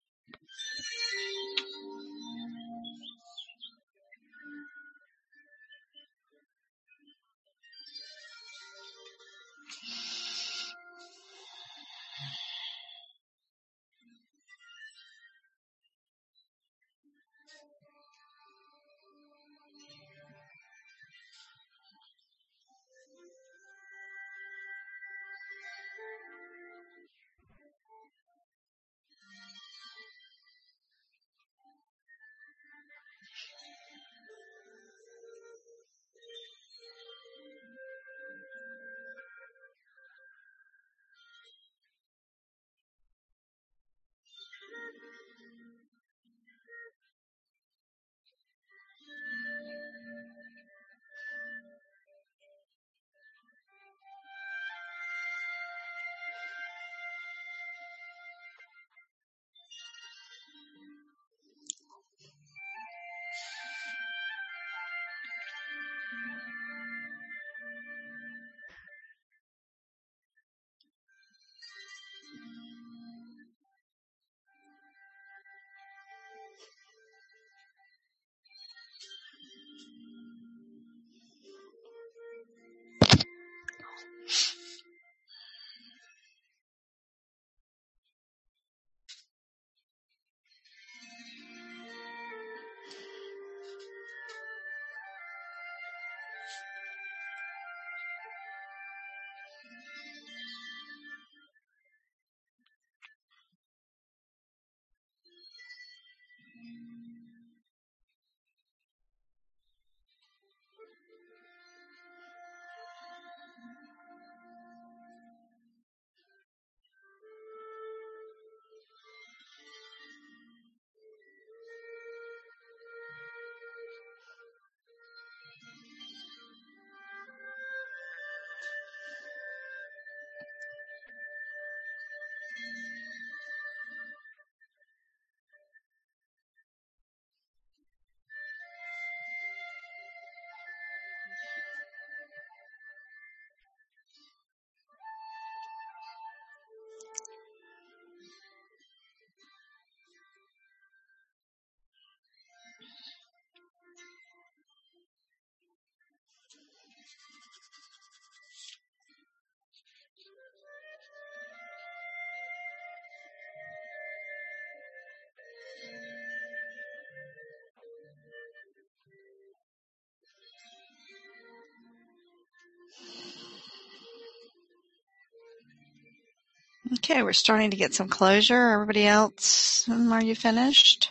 Okay, 176.95 177.23
we're 177.23 177.33
starting 177.33 177.71
to 177.73 177.77
get 177.77 177.95
some 177.95 178.09
closure. 178.09 178.71
Everybody 178.71 179.07
else, 179.07 179.89
are 179.89 180.23
you 180.23 180.35
finished? 180.35 181.11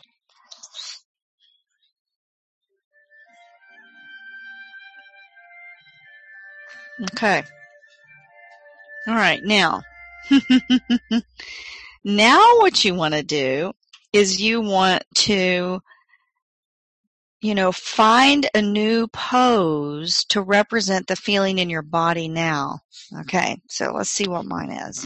Okay. 7.11 7.43
All 9.07 9.15
right, 9.15 9.43
now. 9.43 9.83
now 12.03 12.57
what 12.59 12.85
you 12.85 12.95
want 12.95 13.13
to 13.13 13.23
do 13.23 13.73
is 14.13 14.41
you 14.41 14.61
want 14.61 15.03
to 15.15 15.81
you 17.41 17.53
know, 17.53 17.71
find 17.71 18.49
a 18.55 18.61
new 18.61 19.07
pose 19.07 20.25
to 20.25 20.41
represent 20.41 21.05
the 21.05 21.15
feeling 21.15 21.59
in 21.59 21.69
your 21.69 21.83
body 21.83 22.27
now. 22.27 22.79
Okay, 23.21 23.61
so 23.69 23.91
let's 23.93 24.09
see 24.09 24.27
what 24.27 24.45
mine 24.45 24.71
is. 24.71 25.05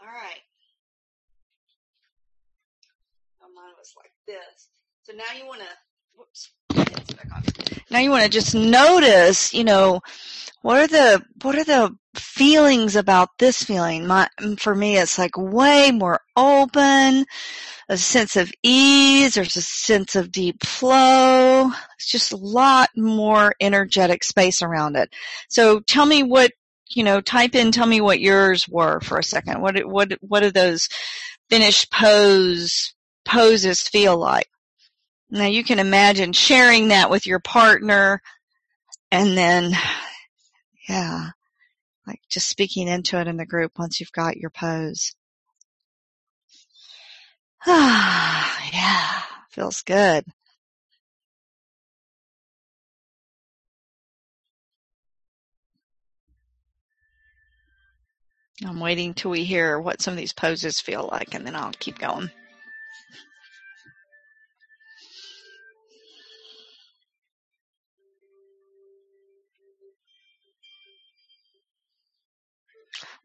All 0.00 0.06
right. 0.06 0.42
Was 3.86 3.94
like 4.02 4.12
this. 4.26 4.68
So 5.04 5.12
now 5.12 5.38
you 5.38 5.46
want 5.46 5.60
to, 5.60 5.68
whoops, 6.16 6.50
now 7.88 8.00
you 8.00 8.10
want 8.10 8.24
to 8.24 8.28
just 8.28 8.52
notice, 8.52 9.54
you 9.54 9.62
know, 9.62 10.00
what 10.62 10.78
are 10.78 10.88
the 10.88 11.22
what 11.42 11.54
are 11.54 11.62
the 11.62 11.94
feelings 12.16 12.96
about 12.96 13.28
this 13.38 13.62
feeling? 13.62 14.04
My 14.08 14.28
for 14.58 14.74
me, 14.74 14.98
it's 14.98 15.18
like 15.18 15.36
way 15.36 15.92
more 15.92 16.20
open, 16.36 17.26
a 17.88 17.96
sense 17.96 18.34
of 18.34 18.50
ease. 18.64 19.34
There's 19.34 19.56
a 19.56 19.62
sense 19.62 20.16
of 20.16 20.32
deep 20.32 20.64
flow. 20.64 21.70
It's 21.94 22.10
just 22.10 22.32
a 22.32 22.36
lot 22.36 22.88
more 22.96 23.54
energetic 23.60 24.24
space 24.24 24.62
around 24.62 24.96
it. 24.96 25.14
So 25.48 25.78
tell 25.78 26.06
me 26.06 26.24
what 26.24 26.50
you 26.88 27.04
know. 27.04 27.20
Type 27.20 27.54
in. 27.54 27.70
Tell 27.70 27.86
me 27.86 28.00
what 28.00 28.18
yours 28.18 28.68
were 28.68 28.98
for 28.98 29.16
a 29.18 29.22
second. 29.22 29.60
What 29.60 29.86
what 29.86 30.12
what 30.22 30.40
do 30.40 30.50
those 30.50 30.88
finished 31.48 31.92
pose 31.92 32.95
poses 33.26 33.82
feel 33.82 34.16
like? 34.16 34.48
Now 35.30 35.46
you 35.46 35.64
can 35.64 35.78
imagine 35.78 36.32
sharing 36.32 36.88
that 36.88 37.10
with 37.10 37.26
your 37.26 37.40
partner 37.40 38.22
and 39.10 39.36
then, 39.36 39.72
yeah, 40.88 41.30
like 42.06 42.20
just 42.30 42.48
speaking 42.48 42.88
into 42.88 43.20
it 43.20 43.26
in 43.26 43.36
the 43.36 43.46
group 43.46 43.72
once 43.78 44.00
you've 44.00 44.12
got 44.12 44.36
your 44.36 44.50
pose. 44.50 45.14
Ah, 47.66 48.68
yeah, 48.72 49.22
feels 49.50 49.82
good. 49.82 50.24
I'm 58.64 58.80
waiting 58.80 59.12
till 59.12 59.30
we 59.30 59.44
hear 59.44 59.78
what 59.78 60.00
some 60.00 60.12
of 60.12 60.18
these 60.18 60.32
poses 60.32 60.80
feel 60.80 61.08
like 61.12 61.34
and 61.34 61.46
then 61.46 61.54
I'll 61.54 61.72
keep 61.72 61.98
going. 61.98 62.30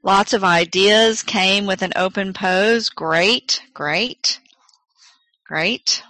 Lots 0.03 0.33
of 0.33 0.43
ideas 0.43 1.21
came 1.21 1.65
with 1.67 1.83
an 1.83 1.93
open 1.95 2.33
pose. 2.33 2.89
Great, 2.89 3.61
great, 3.73 4.39
great. 5.45 6.01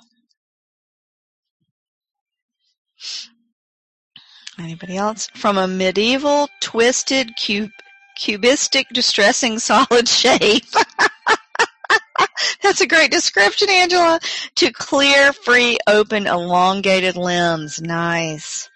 Anybody 4.58 4.96
else? 4.96 5.28
From 5.36 5.58
a 5.58 5.68
medieval, 5.68 6.48
twisted, 6.62 7.36
cube, 7.36 7.72
cubistic, 8.18 8.88
distressing 8.94 9.60
solid 9.72 10.08
shape. 10.08 10.66
That's 12.62 12.82
a 12.82 12.88
great 12.88 13.12
description, 13.12 13.70
Angela. 13.70 14.20
To 14.58 14.72
clear, 14.72 15.34
free, 15.34 15.78
open, 15.88 16.28
elongated 16.28 17.18
limbs. 17.18 17.82
Nice. 17.82 18.70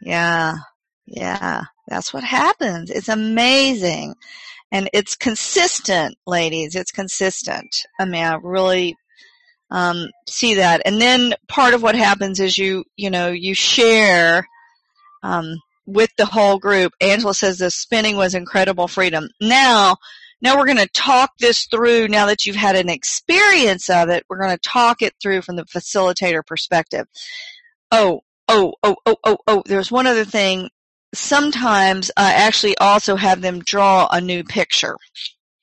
Yeah. 0.00 0.54
Yeah. 1.06 1.62
That's 1.92 2.14
what 2.14 2.24
happens. 2.24 2.90
It's 2.90 3.10
amazing. 3.10 4.14
And 4.70 4.88
it's 4.94 5.14
consistent, 5.14 6.16
ladies. 6.26 6.74
It's 6.74 6.90
consistent. 6.90 7.68
I 8.00 8.06
mean, 8.06 8.24
I 8.24 8.36
really 8.42 8.96
um, 9.70 10.08
see 10.26 10.54
that. 10.54 10.80
And 10.86 10.98
then 10.98 11.34
part 11.48 11.74
of 11.74 11.82
what 11.82 11.94
happens 11.94 12.40
is 12.40 12.56
you, 12.56 12.84
you 12.96 13.10
know, 13.10 13.28
you 13.28 13.54
share 13.54 14.48
um, 15.22 15.56
with 15.84 16.08
the 16.16 16.24
whole 16.24 16.58
group. 16.58 16.94
Angela 17.02 17.34
says 17.34 17.58
the 17.58 17.70
spinning 17.70 18.16
was 18.16 18.34
incredible 18.34 18.88
freedom. 18.88 19.28
Now, 19.38 19.96
now 20.40 20.56
we're 20.56 20.64
going 20.64 20.78
to 20.78 20.88
talk 20.94 21.32
this 21.38 21.66
through. 21.66 22.08
Now 22.08 22.24
that 22.24 22.46
you've 22.46 22.56
had 22.56 22.74
an 22.74 22.88
experience 22.88 23.90
of 23.90 24.08
it, 24.08 24.24
we're 24.30 24.40
going 24.40 24.56
to 24.56 24.68
talk 24.68 25.02
it 25.02 25.12
through 25.20 25.42
from 25.42 25.56
the 25.56 25.66
facilitator 25.66 26.40
perspective. 26.46 27.06
Oh, 27.90 28.22
oh, 28.48 28.72
oh, 28.82 28.96
oh, 29.04 29.16
oh, 29.24 29.38
oh. 29.46 29.62
There's 29.66 29.92
one 29.92 30.06
other 30.06 30.24
thing 30.24 30.70
sometimes 31.14 32.10
I 32.16 32.32
actually 32.32 32.76
also 32.78 33.16
have 33.16 33.40
them 33.40 33.60
draw 33.60 34.08
a 34.10 34.20
new 34.20 34.44
picture. 34.44 34.96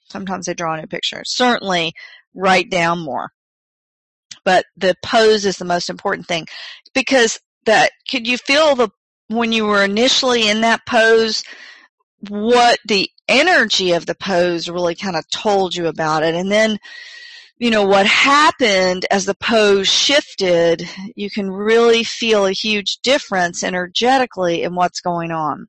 Sometimes 0.09 0.45
they 0.45 0.53
draw 0.53 0.73
a 0.73 0.81
new 0.81 0.87
picture. 0.87 1.23
Certainly 1.25 1.93
write 2.33 2.69
down 2.69 2.99
more. 2.99 3.31
But 4.45 4.65
the 4.77 4.95
pose 5.03 5.45
is 5.45 5.57
the 5.57 5.65
most 5.65 5.89
important 5.89 6.27
thing 6.27 6.47
because 6.93 7.39
that 7.65 7.91
could 8.09 8.27
you 8.27 8.37
feel 8.37 8.75
the 8.75 8.89
when 9.27 9.51
you 9.51 9.65
were 9.65 9.83
initially 9.83 10.47
in 10.49 10.61
that 10.61 10.81
pose 10.87 11.43
what 12.27 12.79
the 12.87 13.09
energy 13.27 13.91
of 13.93 14.05
the 14.05 14.15
pose 14.15 14.69
really 14.69 14.95
kind 14.95 15.15
of 15.15 15.29
told 15.29 15.75
you 15.75 15.87
about 15.87 16.23
it 16.23 16.33
and 16.33 16.51
then 16.51 16.77
you 17.59 17.69
know, 17.69 17.83
what 17.85 18.05
happened 18.07 19.05
as 19.11 19.25
the 19.25 19.35
pose 19.35 19.87
shifted, 19.87 20.87
you 21.15 21.29
can 21.29 21.51
really 21.51 22.05
feel 22.05 22.45
a 22.45 22.53
huge 22.53 22.99
difference 23.03 23.63
energetically 23.63 24.63
in 24.63 24.75
what's 24.75 25.01
going 25.01 25.31
on. 25.31 25.67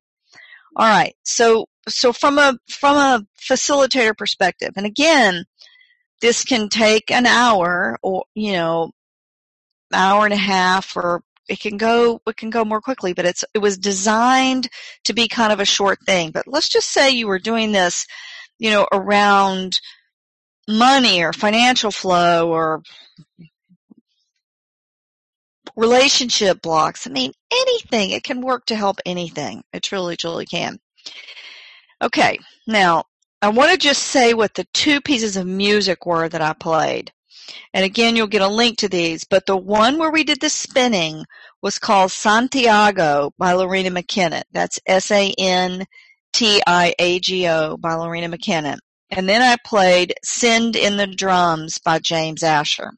All 0.77 0.87
right. 0.87 1.13
So, 1.23 1.65
so 1.89 2.13
from 2.13 2.37
a, 2.37 2.57
from 2.69 2.95
a 2.95 3.25
facilitator 3.39 4.15
perspective, 4.17 4.71
and 4.77 4.85
again, 4.85 5.43
this 6.21 6.45
can 6.45 6.69
take 6.69 7.11
an 7.11 7.25
hour 7.25 7.97
or, 8.01 8.23
you 8.35 8.53
know, 8.53 8.91
hour 9.93 10.23
and 10.23 10.33
a 10.33 10.37
half 10.37 10.95
or 10.95 11.21
it 11.49 11.59
can 11.59 11.75
go 11.75 12.21
it 12.25 12.37
can 12.37 12.49
go 12.49 12.63
more 12.63 12.79
quickly 12.79 13.11
but 13.11 13.25
it's 13.25 13.43
it 13.53 13.57
was 13.57 13.77
designed 13.77 14.69
to 15.03 15.11
be 15.11 15.27
kind 15.27 15.51
of 15.51 15.59
a 15.59 15.65
short 15.65 15.99
thing 16.05 16.31
but 16.31 16.47
let's 16.47 16.69
just 16.69 16.89
say 16.89 17.09
you 17.09 17.27
were 17.27 17.39
doing 17.39 17.73
this 17.73 18.05
you 18.57 18.69
know 18.69 18.87
around 18.93 19.81
money 20.71 21.23
or 21.23 21.33
financial 21.33 21.91
flow 21.91 22.49
or 22.49 22.81
relationship 25.75 26.61
blocks. 26.61 27.07
I 27.07 27.11
mean, 27.11 27.31
anything. 27.51 28.11
It 28.11 28.23
can 28.23 28.41
work 28.41 28.65
to 28.65 28.75
help 28.75 28.99
anything. 29.05 29.63
It 29.73 29.83
truly, 29.83 30.17
truly 30.17 30.45
can. 30.45 30.79
Okay, 32.01 32.39
now 32.67 33.05
I 33.41 33.49
want 33.49 33.71
to 33.71 33.77
just 33.77 34.03
say 34.03 34.33
what 34.33 34.53
the 34.53 34.65
two 34.73 35.01
pieces 35.01 35.37
of 35.37 35.47
music 35.47 36.05
were 36.05 36.29
that 36.29 36.41
I 36.41 36.53
played. 36.53 37.11
And 37.73 37.83
again, 37.83 38.15
you'll 38.15 38.27
get 38.27 38.41
a 38.41 38.47
link 38.47 38.77
to 38.77 38.87
these, 38.89 39.23
but 39.23 39.45
the 39.45 39.57
one 39.57 39.97
where 39.97 40.11
we 40.11 40.23
did 40.23 40.39
the 40.39 40.49
spinning 40.49 41.25
was 41.61 41.79
called 41.79 42.11
Santiago 42.11 43.33
by 43.37 43.53
Loreena 43.53 43.87
McKinnon. 43.87 44.43
That's 44.51 44.79
S-A-N-T-I-A-G-O 44.85 45.87
by 47.77 47.89
Loreena 47.93 48.33
McKennitt. 48.33 48.79
And 49.11 49.27
then 49.27 49.41
I 49.41 49.57
played 49.65 50.13
Send 50.23 50.75
in 50.75 50.97
the 50.97 51.07
Drums 51.07 51.77
by 51.77 51.99
James 51.99 52.43
Asher. 52.43 52.91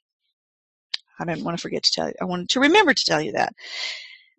I 1.20 1.26
didn't 1.26 1.43
want 1.43 1.57
to 1.57 1.61
forget 1.61 1.84
to 1.84 1.91
tell 1.91 2.07
you. 2.07 2.14
I 2.22 2.26
wanted 2.26 2.49
to 2.49 2.59
remember 2.59 2.93
to 2.93 3.05
tell 3.05 3.22
you 3.22 3.32
that. 3.34 3.53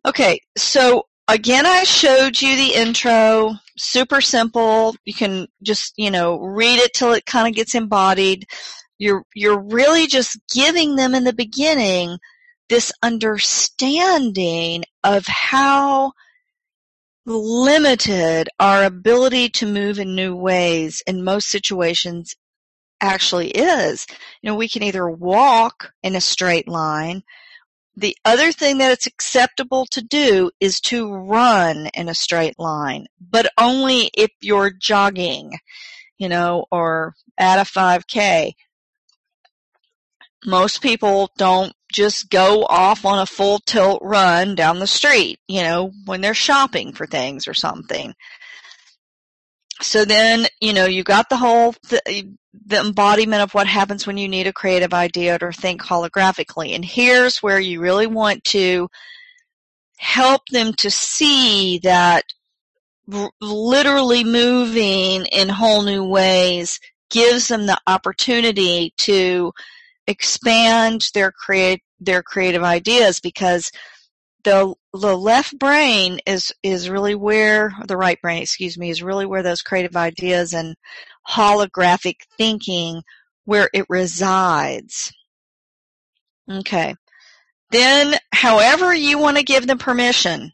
Okay, 0.06 0.40
so 0.56 1.04
again, 1.28 1.66
I 1.66 1.84
showed 1.84 2.40
you 2.40 2.56
the 2.56 2.74
intro. 2.74 3.54
Super 3.76 4.20
simple. 4.20 4.94
You 5.04 5.14
can 5.14 5.48
just, 5.62 5.94
you 5.96 6.10
know, 6.10 6.38
read 6.38 6.78
it 6.78 6.92
till 6.94 7.12
it 7.12 7.26
kind 7.26 7.48
of 7.48 7.54
gets 7.54 7.74
embodied. 7.74 8.46
You're, 8.98 9.24
you're 9.34 9.60
really 9.60 10.06
just 10.06 10.38
giving 10.52 10.96
them 10.96 11.14
in 11.14 11.24
the 11.24 11.32
beginning 11.32 12.18
this 12.68 12.92
understanding 13.02 14.84
of 15.02 15.26
how 15.26 16.12
limited 17.26 18.48
our 18.60 18.84
ability 18.84 19.48
to 19.50 19.66
move 19.66 19.98
in 19.98 20.14
new 20.14 20.36
ways 20.36 21.02
in 21.06 21.24
most 21.24 21.48
situations 21.48 22.34
actually 23.00 23.50
is. 23.50 24.06
You 24.42 24.50
know, 24.50 24.56
we 24.56 24.68
can 24.68 24.82
either 24.82 25.08
walk 25.10 25.92
in 26.02 26.16
a 26.16 26.20
straight 26.20 26.68
line. 26.68 27.22
The 27.96 28.16
other 28.24 28.52
thing 28.52 28.78
that 28.78 28.92
it's 28.92 29.06
acceptable 29.06 29.86
to 29.92 30.02
do 30.02 30.50
is 30.60 30.80
to 30.82 31.12
run 31.14 31.88
in 31.94 32.08
a 32.08 32.14
straight 32.14 32.58
line, 32.58 33.06
but 33.20 33.52
only 33.58 34.10
if 34.14 34.30
you're 34.40 34.70
jogging. 34.70 35.52
you 36.18 36.28
know, 36.28 36.66
or 36.70 37.14
at 37.38 37.58
a 37.58 37.64
5K. 37.64 38.52
Most 40.46 40.82
people 40.82 41.30
don't 41.38 41.74
just 41.94 42.28
go 42.28 42.64
off 42.64 43.04
on 43.04 43.20
a 43.20 43.26
full 43.26 43.60
tilt 43.60 44.00
run 44.02 44.56
down 44.56 44.80
the 44.80 44.86
street, 44.86 45.38
you 45.46 45.62
know, 45.62 45.92
when 46.06 46.20
they're 46.20 46.34
shopping 46.34 46.92
for 46.92 47.06
things 47.06 47.46
or 47.46 47.54
something. 47.54 48.12
So 49.80 50.04
then, 50.04 50.46
you 50.60 50.72
know, 50.72 50.86
you 50.86 51.04
got 51.04 51.28
the 51.28 51.36
whole, 51.36 51.74
the, 51.88 52.34
the 52.66 52.80
embodiment 52.80 53.42
of 53.42 53.54
what 53.54 53.66
happens 53.68 54.06
when 54.06 54.18
you 54.18 54.28
need 54.28 54.46
a 54.46 54.52
creative 54.52 54.92
idea 54.92 55.38
or 55.40 55.52
think 55.52 55.82
holographically. 55.82 56.74
And 56.74 56.84
here's 56.84 57.42
where 57.42 57.60
you 57.60 57.80
really 57.80 58.06
want 58.06 58.42
to 58.44 58.88
help 59.98 60.42
them 60.50 60.72
to 60.74 60.90
see 60.90 61.78
that 61.84 62.24
r- 63.12 63.30
literally 63.40 64.24
moving 64.24 65.26
in 65.26 65.48
whole 65.48 65.82
new 65.82 66.04
ways 66.04 66.80
gives 67.10 67.46
them 67.48 67.66
the 67.66 67.78
opportunity 67.86 68.92
to 68.98 69.52
expand 70.06 71.08
their 71.14 71.32
create 71.32 71.80
their 72.00 72.22
creative 72.22 72.62
ideas 72.62 73.20
because 73.20 73.70
the 74.44 74.74
the 74.92 75.16
left 75.16 75.58
brain 75.58 76.20
is 76.26 76.52
is 76.62 76.90
really 76.90 77.14
where 77.14 77.72
the 77.86 77.96
right 77.96 78.20
brain 78.20 78.42
excuse 78.42 78.76
me 78.76 78.90
is 78.90 79.02
really 79.02 79.26
where 79.26 79.42
those 79.42 79.62
creative 79.62 79.96
ideas 79.96 80.52
and 80.52 80.76
holographic 81.28 82.16
thinking 82.36 83.02
where 83.46 83.68
it 83.72 83.86
resides. 83.88 85.12
Okay. 86.50 86.94
Then 87.70 88.14
however 88.32 88.94
you 88.94 89.18
want 89.18 89.38
to 89.38 89.42
give 89.42 89.66
them 89.66 89.78
permission 89.78 90.52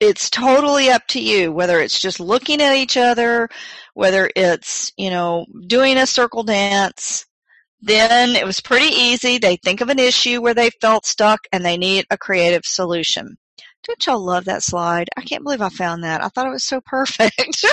it's 0.00 0.30
totally 0.30 0.90
up 0.90 1.06
to 1.08 1.20
you 1.20 1.52
whether 1.52 1.80
it's 1.80 1.98
just 1.98 2.20
looking 2.20 2.62
at 2.62 2.76
each 2.76 2.96
other 2.96 3.48
whether 3.94 4.30
it's 4.36 4.92
you 4.96 5.10
know 5.10 5.44
doing 5.66 5.96
a 5.98 6.06
circle 6.06 6.42
dance 6.42 7.26
then 7.80 8.36
it 8.36 8.44
was 8.44 8.60
pretty 8.60 8.94
easy. 8.94 9.38
They 9.38 9.56
think 9.56 9.80
of 9.80 9.88
an 9.88 9.98
issue 9.98 10.40
where 10.40 10.54
they 10.54 10.70
felt 10.80 11.06
stuck 11.06 11.40
and 11.52 11.64
they 11.64 11.76
need 11.76 12.06
a 12.10 12.18
creative 12.18 12.64
solution. 12.64 13.36
Don't 13.84 14.06
y'all 14.06 14.24
love 14.24 14.46
that 14.46 14.62
slide? 14.62 15.08
I 15.16 15.22
can't 15.22 15.44
believe 15.44 15.62
I 15.62 15.68
found 15.68 16.04
that. 16.04 16.22
I 16.22 16.28
thought 16.28 16.46
it 16.46 16.52
was 16.52 16.64
so 16.64 16.80
perfect. 16.84 17.64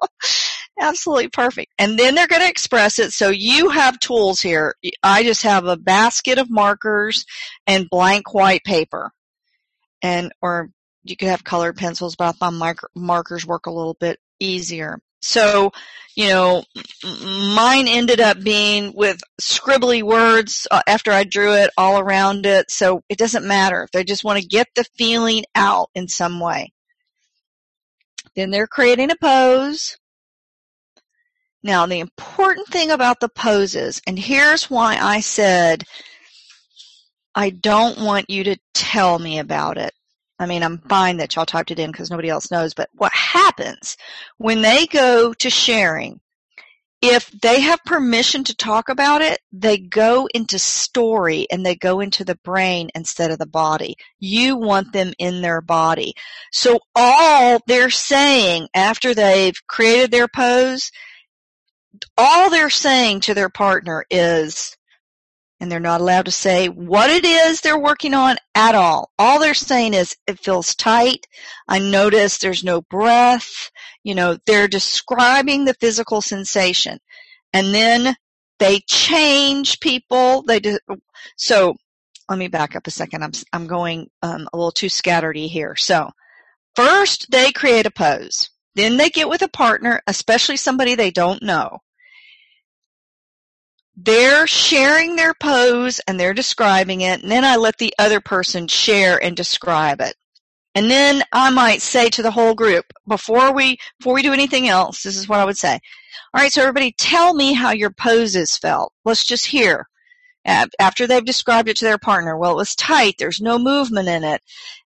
Absolutely 0.80 1.28
perfect. 1.28 1.72
And 1.78 1.98
then 1.98 2.14
they're 2.14 2.28
going 2.28 2.42
to 2.42 2.48
express 2.48 2.98
it. 2.98 3.12
So 3.12 3.30
you 3.30 3.70
have 3.70 3.98
tools 3.98 4.40
here. 4.40 4.74
I 5.02 5.24
just 5.24 5.42
have 5.42 5.64
a 5.64 5.76
basket 5.76 6.38
of 6.38 6.50
markers 6.50 7.24
and 7.66 7.90
blank 7.90 8.32
white 8.32 8.62
paper. 8.64 9.10
And, 10.02 10.32
or 10.40 10.70
you 11.02 11.16
could 11.16 11.28
have 11.28 11.42
colored 11.42 11.76
pencils, 11.76 12.14
but 12.14 12.28
I 12.28 12.32
find 12.32 12.78
markers 12.94 13.46
work 13.46 13.66
a 13.66 13.72
little 13.72 13.96
bit 13.98 14.20
easier. 14.38 15.00
So, 15.20 15.72
you 16.16 16.28
know, 16.28 16.64
mine 17.04 17.86
ended 17.88 18.20
up 18.20 18.42
being 18.42 18.92
with 18.94 19.20
scribbly 19.40 20.02
words 20.02 20.66
uh, 20.70 20.82
after 20.86 21.12
I 21.12 21.24
drew 21.24 21.54
it 21.54 21.70
all 21.76 21.98
around 21.98 22.46
it. 22.46 22.70
So 22.70 23.02
it 23.08 23.18
doesn't 23.18 23.46
matter 23.46 23.82
if 23.82 23.90
they 23.90 24.04
just 24.04 24.24
want 24.24 24.40
to 24.40 24.46
get 24.46 24.68
the 24.74 24.84
feeling 24.96 25.44
out 25.54 25.90
in 25.94 26.08
some 26.08 26.40
way. 26.40 26.72
Then 28.34 28.50
they're 28.50 28.66
creating 28.66 29.10
a 29.10 29.16
pose. 29.16 29.96
Now, 31.62 31.86
the 31.86 31.98
important 31.98 32.68
thing 32.68 32.90
about 32.90 33.18
the 33.20 33.28
poses, 33.28 34.00
and 34.06 34.18
here's 34.18 34.70
why 34.70 34.96
I 35.00 35.20
said 35.20 35.84
I 37.34 37.50
don't 37.50 38.00
want 38.00 38.30
you 38.30 38.44
to 38.44 38.56
tell 38.74 39.18
me 39.18 39.38
about 39.38 39.78
it. 39.78 39.92
I 40.38 40.46
mean, 40.46 40.62
I'm 40.62 40.78
fine 40.78 41.16
that 41.18 41.34
y'all 41.34 41.46
typed 41.46 41.70
it 41.70 41.78
in 41.78 41.90
because 41.90 42.10
nobody 42.10 42.28
else 42.28 42.50
knows, 42.50 42.74
but 42.74 42.90
what 42.94 43.12
happens 43.58 43.96
when 44.38 44.62
they 44.62 44.86
go 44.86 45.32
to 45.34 45.50
sharing, 45.50 46.20
if 47.00 47.30
they 47.30 47.60
have 47.60 47.84
permission 47.84 48.42
to 48.44 48.56
talk 48.56 48.88
about 48.88 49.22
it, 49.22 49.38
they 49.52 49.78
go 49.78 50.28
into 50.34 50.58
story 50.58 51.46
and 51.50 51.64
they 51.64 51.76
go 51.76 52.00
into 52.00 52.24
the 52.24 52.38
brain 52.42 52.90
instead 52.94 53.30
of 53.30 53.38
the 53.38 53.46
body. 53.46 53.96
You 54.18 54.56
want 54.56 54.92
them 54.92 55.12
in 55.18 55.40
their 55.40 55.60
body. 55.60 56.14
So 56.50 56.80
all 56.96 57.60
they're 57.68 57.90
saying 57.90 58.68
after 58.74 59.14
they've 59.14 59.54
created 59.68 60.10
their 60.10 60.26
pose, 60.26 60.90
all 62.16 62.50
they're 62.50 62.70
saying 62.70 63.20
to 63.20 63.34
their 63.34 63.48
partner 63.48 64.04
is, 64.10 64.76
and 65.60 65.70
they're 65.70 65.80
not 65.80 66.00
allowed 66.00 66.26
to 66.26 66.30
say 66.30 66.68
what 66.68 67.10
it 67.10 67.24
is 67.24 67.60
they're 67.60 67.78
working 67.78 68.14
on 68.14 68.36
at 68.54 68.74
all. 68.74 69.10
All 69.18 69.40
they're 69.40 69.54
saying 69.54 69.94
is 69.94 70.16
it 70.26 70.38
feels 70.38 70.74
tight. 70.74 71.26
I 71.66 71.78
notice 71.78 72.38
there's 72.38 72.64
no 72.64 72.82
breath. 72.82 73.70
You 74.04 74.14
know, 74.14 74.38
they're 74.46 74.68
describing 74.68 75.64
the 75.64 75.74
physical 75.74 76.20
sensation. 76.20 76.98
And 77.52 77.74
then 77.74 78.14
they 78.58 78.80
change 78.86 79.80
people. 79.80 80.42
They 80.42 80.60
do, 80.60 80.78
so 81.36 81.74
let 82.28 82.38
me 82.38 82.48
back 82.48 82.76
up 82.76 82.86
a 82.86 82.90
second. 82.90 83.24
I'm, 83.24 83.32
I'm 83.52 83.66
going 83.66 84.08
um, 84.22 84.48
a 84.52 84.56
little 84.56 84.72
too 84.72 84.86
scatteredy 84.86 85.48
here. 85.48 85.74
So 85.76 86.10
first 86.76 87.30
they 87.30 87.52
create 87.52 87.86
a 87.86 87.90
pose. 87.90 88.50
Then 88.74 88.96
they 88.96 89.10
get 89.10 89.28
with 89.28 89.42
a 89.42 89.48
partner, 89.48 90.00
especially 90.06 90.56
somebody 90.56 90.94
they 90.94 91.10
don't 91.10 91.42
know 91.42 91.80
they're 94.00 94.46
sharing 94.46 95.16
their 95.16 95.34
pose 95.34 96.00
and 96.06 96.18
they're 96.18 96.34
describing 96.34 97.00
it, 97.00 97.22
and 97.22 97.30
then 97.30 97.44
I 97.44 97.56
let 97.56 97.78
the 97.78 97.92
other 97.98 98.20
person 98.20 98.68
share 98.68 99.22
and 99.22 99.36
describe 99.36 100.00
it. 100.00 100.14
And 100.74 100.88
then 100.88 101.24
I 101.32 101.50
might 101.50 101.82
say 101.82 102.08
to 102.10 102.22
the 102.22 102.30
whole 102.30 102.54
group, 102.54 102.84
before 103.08 103.52
we 103.52 103.78
before 103.98 104.14
we 104.14 104.22
do 104.22 104.32
anything 104.32 104.68
else, 104.68 105.02
this 105.02 105.16
is 105.16 105.28
what 105.28 105.40
I 105.40 105.44
would 105.44 105.58
say. 105.58 105.72
All 106.32 106.40
right, 106.40 106.52
so 106.52 106.62
everybody 106.62 106.92
tell 106.92 107.34
me 107.34 107.52
how 107.54 107.72
your 107.72 107.90
poses 107.90 108.56
felt. 108.56 108.92
Let's 109.04 109.24
just 109.24 109.46
hear. 109.46 109.88
After 110.44 111.06
they've 111.06 111.24
described 111.24 111.68
it 111.68 111.76
to 111.78 111.84
their 111.84 111.98
partner, 111.98 112.36
well, 112.36 112.52
it 112.52 112.56
was 112.56 112.74
tight. 112.74 113.16
There's 113.18 113.40
no 113.40 113.58
movement 113.58 114.08
in 114.08 114.24
it. 114.24 114.40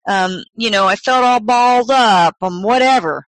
Um, 0.09 0.43
you 0.57 0.71
know, 0.71 0.87
I 0.87 0.97
felt 0.97 1.23
all 1.23 1.41
balled 1.41 1.91
up, 1.91 2.37
um, 2.41 2.63
whatever. 2.63 3.27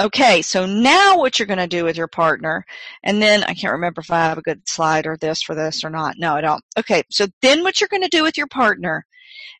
Okay, 0.00 0.42
so 0.42 0.64
now 0.64 1.18
what 1.18 1.38
you're 1.38 1.46
going 1.46 1.58
to 1.58 1.66
do 1.66 1.82
with 1.82 1.96
your 1.96 2.06
partner, 2.06 2.64
and 3.02 3.20
then 3.20 3.42
I 3.42 3.54
can't 3.54 3.72
remember 3.72 4.00
if 4.00 4.12
I 4.12 4.20
have 4.20 4.38
a 4.38 4.42
good 4.42 4.68
slide 4.68 5.06
or 5.06 5.16
this 5.16 5.42
for 5.42 5.56
this 5.56 5.82
or 5.82 5.90
not. 5.90 6.14
No, 6.18 6.34
I 6.34 6.40
don't. 6.40 6.62
Okay, 6.78 7.02
so 7.10 7.26
then 7.42 7.64
what 7.64 7.80
you're 7.80 7.88
going 7.88 8.04
to 8.04 8.08
do 8.08 8.22
with 8.22 8.38
your 8.38 8.46
partner 8.46 9.04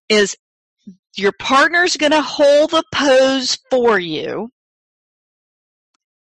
is 0.08 0.36
your 1.16 1.32
partner's 1.32 1.96
going 1.96 2.12
to 2.12 2.22
hold 2.22 2.70
the 2.70 2.84
pose 2.94 3.58
for 3.68 3.98
you, 3.98 4.52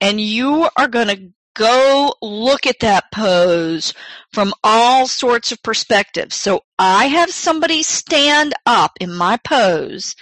and 0.02 0.20
you 0.20 0.68
are 0.78 0.88
going 0.88 1.10
to 1.10 1.30
go 1.54 2.14
look 2.22 2.66
at 2.66 2.80
that 2.80 3.06
pose 3.14 3.94
from 4.34 4.52
all 4.64 5.08
sorts 5.08 5.52
of 5.52 5.62
perspectives. 5.62 6.36
So 6.36 6.62
I 6.80 7.06
have 7.06 7.30
somebody 7.30 7.84
stand 7.84 8.54
up 8.66 8.94
in 9.00 9.14
my 9.14 9.38
pose 9.38 10.16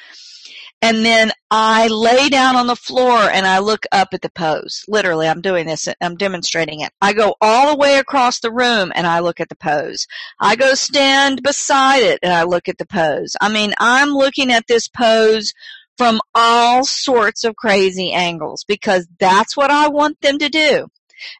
and 0.81 1.03
then 1.05 1.31
I 1.49 1.87
lay 1.87 2.29
down 2.29 2.55
on 2.55 2.67
the 2.67 2.75
floor 2.75 3.17
and 3.17 3.47
I 3.47 3.59
look 3.59 3.85
up 3.91 4.09
at 4.13 4.21
the 4.21 4.29
pose. 4.29 4.83
Literally, 4.87 5.27
I'm 5.27 5.41
doing 5.41 5.65
this. 5.65 5.87
I'm 6.01 6.15
demonstrating 6.15 6.81
it. 6.81 6.91
I 7.01 7.13
go 7.13 7.35
all 7.41 7.71
the 7.71 7.77
way 7.77 7.97
across 7.97 8.39
the 8.39 8.51
room 8.51 8.91
and 8.93 9.07
I 9.07 9.19
look 9.19 9.39
at 9.39 9.49
the 9.49 9.55
pose. 9.55 10.05
I 10.39 10.55
go 10.55 10.75
stand 10.75 11.41
beside 11.41 12.03
it 12.03 12.19
and 12.21 12.31
I 12.31 12.43
look 12.43 12.67
at 12.67 12.77
the 12.77 12.85
pose. 12.85 13.35
I 13.41 13.49
mean, 13.49 13.73
I'm 13.79 14.09
looking 14.09 14.51
at 14.51 14.67
this 14.67 14.87
pose 14.87 15.53
from 15.97 16.19
all 16.35 16.83
sorts 16.85 17.45
of 17.45 17.55
crazy 17.55 18.11
angles 18.11 18.63
because 18.67 19.07
that's 19.19 19.55
what 19.55 19.71
I 19.71 19.87
want 19.87 20.19
them 20.21 20.37
to 20.39 20.49
do. 20.49 20.87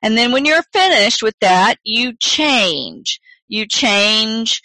And 0.02 0.18
then 0.18 0.32
when 0.32 0.46
you're 0.46 0.64
finished 0.74 1.22
with 1.22 1.36
that, 1.42 1.76
you 1.84 2.14
change. 2.20 3.20
You 3.48 3.68
change 3.68 4.62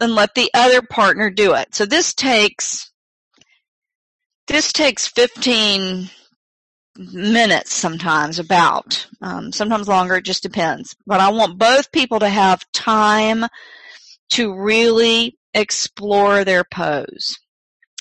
and 0.00 0.14
let 0.14 0.34
the 0.34 0.50
other 0.54 0.82
partner 0.82 1.30
do 1.30 1.54
it. 1.54 1.74
So 1.74 1.86
this 1.86 2.14
takes 2.14 2.90
this 4.46 4.72
takes 4.72 5.06
15 5.08 6.10
minutes 6.98 7.74
sometimes, 7.74 8.38
about. 8.38 9.06
Um, 9.20 9.52
sometimes 9.52 9.88
longer, 9.88 10.16
it 10.16 10.24
just 10.24 10.42
depends. 10.42 10.94
But 11.06 11.20
I 11.20 11.30
want 11.30 11.58
both 11.58 11.92
people 11.92 12.18
to 12.20 12.28
have 12.28 12.64
time 12.72 13.44
to 14.30 14.54
really 14.54 15.36
explore 15.54 16.44
their 16.44 16.64
pose. 16.64 17.36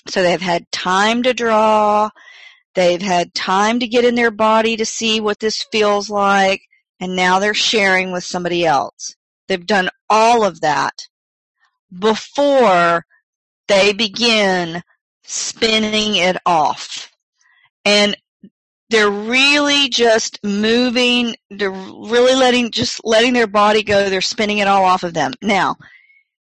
So 0.07 0.21
they've 0.21 0.41
had 0.41 0.71
time 0.71 1.23
to 1.23 1.33
draw, 1.33 2.09
they've 2.75 3.01
had 3.01 3.33
time 3.33 3.79
to 3.79 3.87
get 3.87 4.05
in 4.05 4.15
their 4.15 4.31
body 4.31 4.77
to 4.77 4.85
see 4.85 5.19
what 5.19 5.39
this 5.39 5.65
feels 5.71 6.09
like, 6.09 6.61
and 6.99 7.15
now 7.15 7.39
they're 7.39 7.53
sharing 7.53 8.11
with 8.11 8.23
somebody 8.23 8.65
else. 8.65 9.15
They've 9.47 9.65
done 9.65 9.89
all 10.09 10.43
of 10.43 10.61
that 10.61 11.07
before 11.97 13.05
they 13.67 13.93
begin 13.93 14.83
spinning 15.25 16.15
it 16.15 16.37
off. 16.45 17.11
And 17.83 18.15
they're 18.89 19.09
really 19.09 19.89
just 19.89 20.39
moving, 20.43 21.35
they're 21.49 21.71
really 21.71 22.35
letting, 22.35 22.71
just 22.71 23.01
letting 23.03 23.33
their 23.33 23.47
body 23.47 23.83
go, 23.83 24.09
they're 24.09 24.21
spinning 24.21 24.59
it 24.59 24.67
all 24.67 24.83
off 24.83 25.03
of 25.03 25.13
them. 25.13 25.33
Now, 25.41 25.75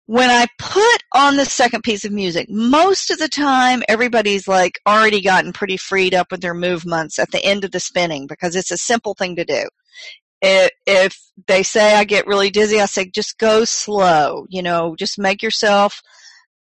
when 0.06 0.30
I 0.30 0.48
put 0.58 1.04
on 1.14 1.38
the 1.38 1.46
second 1.46 1.84
piece 1.84 2.04
of 2.04 2.12
music, 2.12 2.50
most 2.50 3.12
of 3.12 3.18
the 3.18 3.30
time 3.30 3.84
everybody's 3.88 4.48
like 4.48 4.80
already 4.88 5.22
gotten 5.22 5.54
pretty 5.54 5.78
freed 5.78 6.14
up 6.14 6.32
with 6.32 6.42
their 6.42 6.54
movements 6.54 7.20
at 7.20 7.32
the 7.32 7.44
end 7.44 7.64
of 7.64 7.72
the 7.72 7.80
spinning 7.80 8.28
because 8.28 8.56
it's 8.56 8.72
a 8.72 8.78
simple 8.78 9.14
thing 9.14 9.36
to 9.38 9.46
do. 9.46 9.68
If 10.42 11.18
they 11.48 11.64
say 11.64 11.96
I 11.96 12.04
get 12.04 12.28
really 12.28 12.50
dizzy, 12.50 12.82
I 12.82 12.88
say 12.88 13.06
just 13.06 13.38
go 13.38 13.64
slow, 13.64 14.48
you 14.50 14.62
know, 14.62 14.96
just 14.98 15.20
make 15.20 15.44
yourself 15.44 16.02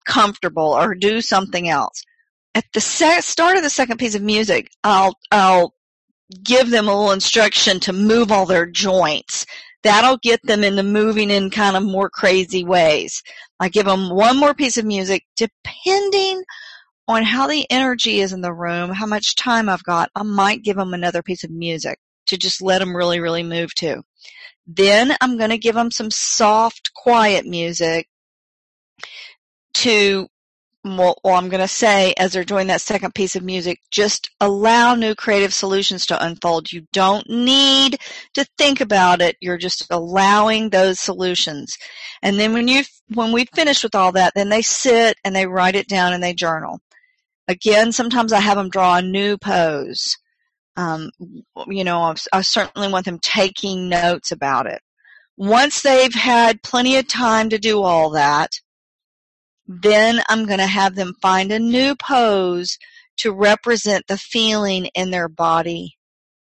comfortable 0.05 0.73
or 0.73 0.95
do 0.95 1.21
something 1.21 1.69
else. 1.69 2.03
At 2.53 2.65
the 2.73 2.81
start 2.81 3.57
of 3.57 3.63
the 3.63 3.69
second 3.69 3.97
piece 3.97 4.15
of 4.15 4.21
music, 4.21 4.69
I'll, 4.83 5.17
I'll 5.31 5.73
give 6.43 6.69
them 6.69 6.87
a 6.87 6.95
little 6.95 7.11
instruction 7.11 7.79
to 7.81 7.93
move 7.93 8.31
all 8.31 8.45
their 8.45 8.65
joints 8.65 9.45
That'll 9.83 10.17
get 10.17 10.41
them 10.43 10.63
into 10.63 10.83
moving 10.83 11.29
in 11.31 11.49
kind 11.49 11.75
of 11.75 11.83
more 11.83 12.09
crazy 12.09 12.63
ways. 12.63 13.23
I 13.59 13.69
give 13.69 13.85
them 13.85 14.09
one 14.11 14.37
more 14.37 14.53
piece 14.53 14.77
of 14.77 14.85
music 14.85 15.23
depending 15.35 16.43
on 17.07 17.23
how 17.23 17.47
the 17.47 17.65
energy 17.71 18.19
is 18.19 18.31
in 18.31 18.41
the 18.41 18.53
room, 18.53 18.91
how 18.91 19.07
much 19.07 19.35
time 19.35 19.69
I've 19.69 19.83
got. 19.83 20.11
I 20.15 20.23
might 20.23 20.63
give 20.63 20.77
them 20.77 20.93
another 20.93 21.23
piece 21.23 21.43
of 21.43 21.49
music 21.49 21.97
to 22.27 22.37
just 22.37 22.61
let 22.61 22.79
them 22.79 22.95
really, 22.95 23.19
really 23.19 23.43
move 23.43 23.73
to. 23.75 24.03
Then 24.67 25.15
I'm 25.19 25.37
going 25.37 25.49
to 25.49 25.57
give 25.57 25.75
them 25.75 25.89
some 25.89 26.11
soft, 26.11 26.91
quiet 26.93 27.45
music 27.47 28.07
to 29.75 30.27
well, 30.83 31.15
I'm 31.25 31.49
going 31.49 31.61
to 31.61 31.67
say 31.67 32.13
as 32.17 32.33
they're 32.33 32.43
doing 32.43 32.67
that 32.67 32.81
second 32.81 33.13
piece 33.13 33.35
of 33.35 33.43
music, 33.43 33.79
just 33.91 34.31
allow 34.39 34.95
new 34.95 35.13
creative 35.13 35.53
solutions 35.53 36.07
to 36.07 36.25
unfold. 36.25 36.71
You 36.71 36.87
don't 36.91 37.29
need 37.29 37.99
to 38.33 38.45
think 38.57 38.81
about 38.81 39.21
it. 39.21 39.37
You're 39.41 39.59
just 39.59 39.85
allowing 39.91 40.69
those 40.69 40.99
solutions. 40.99 41.77
And 42.23 42.39
then 42.39 42.53
when 42.53 42.67
you 42.67 42.83
when 43.13 43.31
we 43.31 43.45
finish 43.53 43.83
with 43.83 43.93
all 43.93 44.11
that, 44.13 44.33
then 44.35 44.49
they 44.49 44.63
sit 44.63 45.17
and 45.23 45.35
they 45.35 45.45
write 45.45 45.75
it 45.75 45.87
down 45.87 46.13
and 46.13 46.23
they 46.23 46.33
journal. 46.33 46.79
Again, 47.47 47.91
sometimes 47.91 48.33
I 48.33 48.39
have 48.39 48.57
them 48.57 48.69
draw 48.69 48.97
a 48.97 49.01
new 49.01 49.37
pose. 49.37 50.17
Um, 50.77 51.11
you 51.67 51.83
know, 51.83 52.15
I 52.33 52.41
certainly 52.41 52.91
want 52.91 53.05
them 53.05 53.19
taking 53.19 53.89
notes 53.89 54.31
about 54.31 54.65
it. 54.65 54.81
Once 55.37 55.81
they've 55.81 56.13
had 56.13 56.63
plenty 56.63 56.97
of 56.97 57.07
time 57.07 57.49
to 57.49 57.59
do 57.59 57.83
all 57.83 58.11
that, 58.11 58.51
then 59.81 60.21
I'm 60.29 60.45
going 60.45 60.59
to 60.59 60.67
have 60.67 60.95
them 60.95 61.13
find 61.21 61.51
a 61.51 61.59
new 61.59 61.95
pose 61.95 62.77
to 63.17 63.31
represent 63.31 64.07
the 64.07 64.17
feeling 64.17 64.85
in 64.95 65.11
their 65.11 65.29
body 65.29 65.97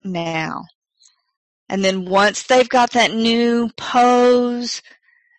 now. 0.03 0.65
And 1.67 1.83
then 1.83 2.05
once 2.05 2.43
they've 2.43 2.69
got 2.69 2.91
that 2.91 3.13
new 3.13 3.69
pose, 3.77 4.81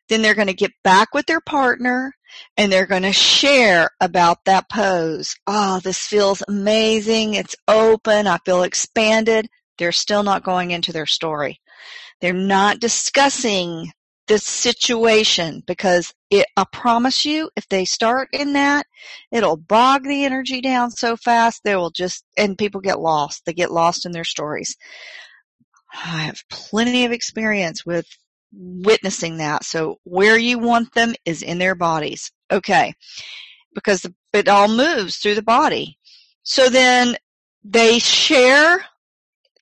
then 0.08 0.22
they're 0.22 0.34
going 0.34 0.48
to 0.48 0.54
get 0.54 0.72
back 0.84 1.14
with 1.14 1.26
their 1.26 1.40
partner 1.40 2.12
and 2.56 2.70
they're 2.70 2.86
going 2.86 3.02
to 3.02 3.12
share 3.12 3.90
about 4.00 4.44
that 4.44 4.68
pose. 4.70 5.36
Oh, 5.46 5.80
this 5.80 6.06
feels 6.06 6.42
amazing. 6.46 7.34
It's 7.34 7.56
open. 7.66 8.26
I 8.26 8.38
feel 8.44 8.62
expanded. 8.62 9.48
They're 9.78 9.92
still 9.92 10.22
not 10.22 10.44
going 10.44 10.70
into 10.70 10.92
their 10.92 11.06
story. 11.06 11.60
They're 12.20 12.32
not 12.32 12.80
discussing 12.80 13.90
this 14.28 14.44
situation 14.44 15.62
because 15.66 16.12
it, 16.30 16.46
I 16.56 16.64
promise 16.72 17.24
you, 17.24 17.50
if 17.56 17.68
they 17.68 17.84
start 17.84 18.28
in 18.32 18.52
that, 18.52 18.86
it'll 19.32 19.56
bog 19.56 20.04
the 20.04 20.24
energy 20.24 20.60
down 20.60 20.90
so 20.90 21.16
fast 21.16 21.62
they 21.64 21.74
will 21.74 21.90
just, 21.90 22.24
and 22.38 22.56
people 22.56 22.80
get 22.80 23.00
lost. 23.00 23.44
They 23.44 23.52
get 23.52 23.72
lost 23.72 24.06
in 24.06 24.12
their 24.12 24.24
stories. 24.24 24.76
I 25.92 26.22
have 26.22 26.42
plenty 26.48 27.04
of 27.04 27.12
experience 27.12 27.84
with 27.84 28.06
witnessing 28.52 29.38
that. 29.38 29.64
So 29.64 29.98
where 30.04 30.38
you 30.38 30.58
want 30.58 30.94
them 30.94 31.14
is 31.24 31.42
in 31.42 31.58
their 31.58 31.74
bodies. 31.74 32.30
Okay. 32.50 32.94
Because 33.74 34.06
it 34.32 34.48
all 34.48 34.68
moves 34.68 35.16
through 35.16 35.34
the 35.34 35.42
body. 35.42 35.98
So 36.42 36.68
then 36.68 37.16
they 37.64 37.98
share 37.98 38.84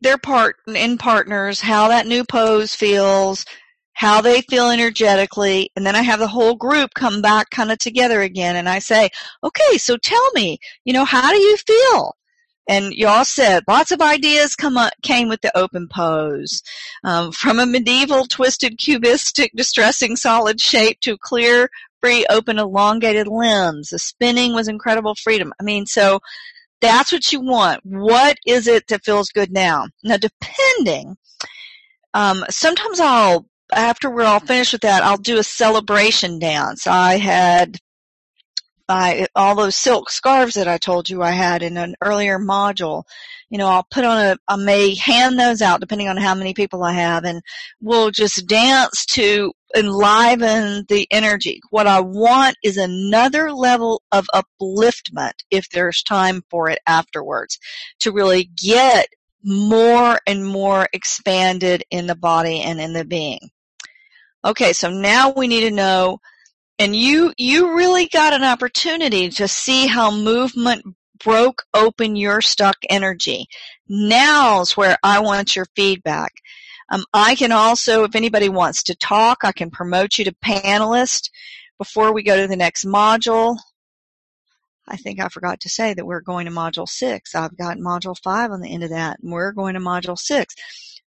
their 0.00 0.18
part 0.18 0.56
in 0.66 0.98
partners 0.98 1.60
how 1.60 1.88
that 1.88 2.06
new 2.06 2.24
pose 2.24 2.74
feels, 2.74 3.44
how 3.98 4.20
they 4.20 4.42
feel 4.42 4.70
energetically, 4.70 5.72
and 5.74 5.84
then 5.84 5.96
I 5.96 6.02
have 6.02 6.20
the 6.20 6.28
whole 6.28 6.54
group 6.54 6.94
come 6.94 7.20
back 7.20 7.50
kind 7.50 7.72
of 7.72 7.78
together 7.78 8.20
again, 8.20 8.54
and 8.54 8.68
I 8.68 8.78
say, 8.78 9.10
okay, 9.42 9.76
so 9.76 9.96
tell 9.96 10.30
me, 10.34 10.60
you 10.84 10.92
know, 10.92 11.04
how 11.04 11.32
do 11.32 11.36
you 11.36 11.56
feel? 11.56 12.14
And 12.68 12.92
y'all 12.92 13.24
said 13.24 13.64
lots 13.66 13.90
of 13.90 14.00
ideas 14.00 14.54
come 14.54 14.78
up, 14.78 14.92
came 15.02 15.28
with 15.28 15.40
the 15.40 15.50
open 15.58 15.88
pose, 15.88 16.62
um, 17.02 17.32
from 17.32 17.58
a 17.58 17.66
medieval 17.66 18.26
twisted 18.26 18.78
cubistic 18.78 19.50
distressing 19.56 20.14
solid 20.14 20.60
shape 20.60 21.00
to 21.00 21.18
clear, 21.18 21.68
free, 22.00 22.24
open, 22.30 22.60
elongated 22.60 23.26
limbs. 23.26 23.88
The 23.88 23.98
spinning 23.98 24.54
was 24.54 24.68
incredible 24.68 25.16
freedom. 25.16 25.52
I 25.60 25.64
mean, 25.64 25.86
so 25.86 26.20
that's 26.80 27.10
what 27.10 27.32
you 27.32 27.40
want. 27.40 27.80
What 27.82 28.38
is 28.46 28.68
it 28.68 28.86
that 28.86 29.04
feels 29.04 29.30
good 29.30 29.50
now? 29.50 29.88
Now, 30.04 30.18
depending, 30.18 31.16
um, 32.14 32.44
sometimes 32.48 33.00
I'll 33.00 33.44
after 33.72 34.10
we're 34.10 34.24
all 34.24 34.40
finished 34.40 34.72
with 34.72 34.82
that, 34.82 35.02
I'll 35.02 35.16
do 35.18 35.38
a 35.38 35.44
celebration 35.44 36.38
dance. 36.38 36.86
I 36.86 37.16
had 37.16 37.78
my 38.88 39.26
all 39.36 39.54
those 39.54 39.76
silk 39.76 40.10
scarves 40.10 40.54
that 40.54 40.66
I 40.66 40.78
told 40.78 41.10
you 41.10 41.22
I 41.22 41.32
had 41.32 41.62
in 41.62 41.76
an 41.76 41.94
earlier 42.02 42.38
module. 42.38 43.04
You 43.50 43.58
know, 43.58 43.68
I'll 43.68 43.86
put 43.90 44.04
on 44.04 44.18
a, 44.18 44.36
I 44.48 44.56
may 44.56 44.94
hand 44.94 45.38
those 45.38 45.60
out 45.60 45.80
depending 45.80 46.08
on 46.08 46.16
how 46.16 46.34
many 46.34 46.54
people 46.54 46.82
I 46.82 46.92
have 46.92 47.24
and 47.24 47.42
we'll 47.80 48.10
just 48.10 48.46
dance 48.46 49.04
to 49.06 49.52
enliven 49.76 50.86
the 50.88 51.06
energy. 51.10 51.60
What 51.70 51.86
I 51.86 52.00
want 52.00 52.56
is 52.62 52.78
another 52.78 53.52
level 53.52 54.02
of 54.12 54.26
upliftment 54.34 55.32
if 55.50 55.68
there's 55.68 56.02
time 56.02 56.42
for 56.50 56.70
it 56.70 56.78
afterwards 56.86 57.58
to 58.00 58.12
really 58.12 58.50
get 58.56 59.08
more 59.44 60.18
and 60.26 60.44
more 60.44 60.88
expanded 60.92 61.84
in 61.90 62.06
the 62.06 62.16
body 62.16 62.60
and 62.60 62.80
in 62.80 62.92
the 62.92 63.04
being. 63.04 63.50
Okay, 64.44 64.72
so 64.72 64.88
now 64.88 65.32
we 65.32 65.48
need 65.48 65.62
to 65.62 65.70
know, 65.70 66.18
and 66.78 66.94
you, 66.94 67.32
you 67.36 67.76
really 67.76 68.06
got 68.06 68.32
an 68.32 68.44
opportunity 68.44 69.28
to 69.30 69.48
see 69.48 69.86
how 69.86 70.12
movement 70.12 70.84
broke 71.22 71.64
open 71.74 72.14
your 72.14 72.40
stuck 72.40 72.76
energy. 72.88 73.46
Now's 73.88 74.76
where 74.76 74.96
I 75.02 75.20
want 75.20 75.56
your 75.56 75.66
feedback. 75.74 76.32
Um, 76.90 77.04
I 77.12 77.34
can 77.34 77.50
also, 77.50 78.04
if 78.04 78.14
anybody 78.14 78.48
wants 78.48 78.84
to 78.84 78.94
talk, 78.94 79.38
I 79.42 79.52
can 79.52 79.70
promote 79.70 80.18
you 80.18 80.24
to 80.26 80.34
panelist 80.44 81.30
before 81.76 82.12
we 82.12 82.22
go 82.22 82.40
to 82.40 82.46
the 82.46 82.56
next 82.56 82.84
module. 82.84 83.58
I 84.86 84.96
think 84.96 85.20
I 85.20 85.28
forgot 85.28 85.60
to 85.60 85.68
say 85.68 85.94
that 85.94 86.06
we're 86.06 86.20
going 86.20 86.46
to 86.46 86.52
module 86.52 86.88
six. 86.88 87.34
I've 87.34 87.58
got 87.58 87.76
module 87.78 88.16
five 88.22 88.52
on 88.52 88.60
the 88.60 88.72
end 88.72 88.84
of 88.84 88.90
that, 88.90 89.18
and 89.20 89.32
we're 89.32 89.52
going 89.52 89.74
to 89.74 89.80
module 89.80 90.16
six 90.16 90.54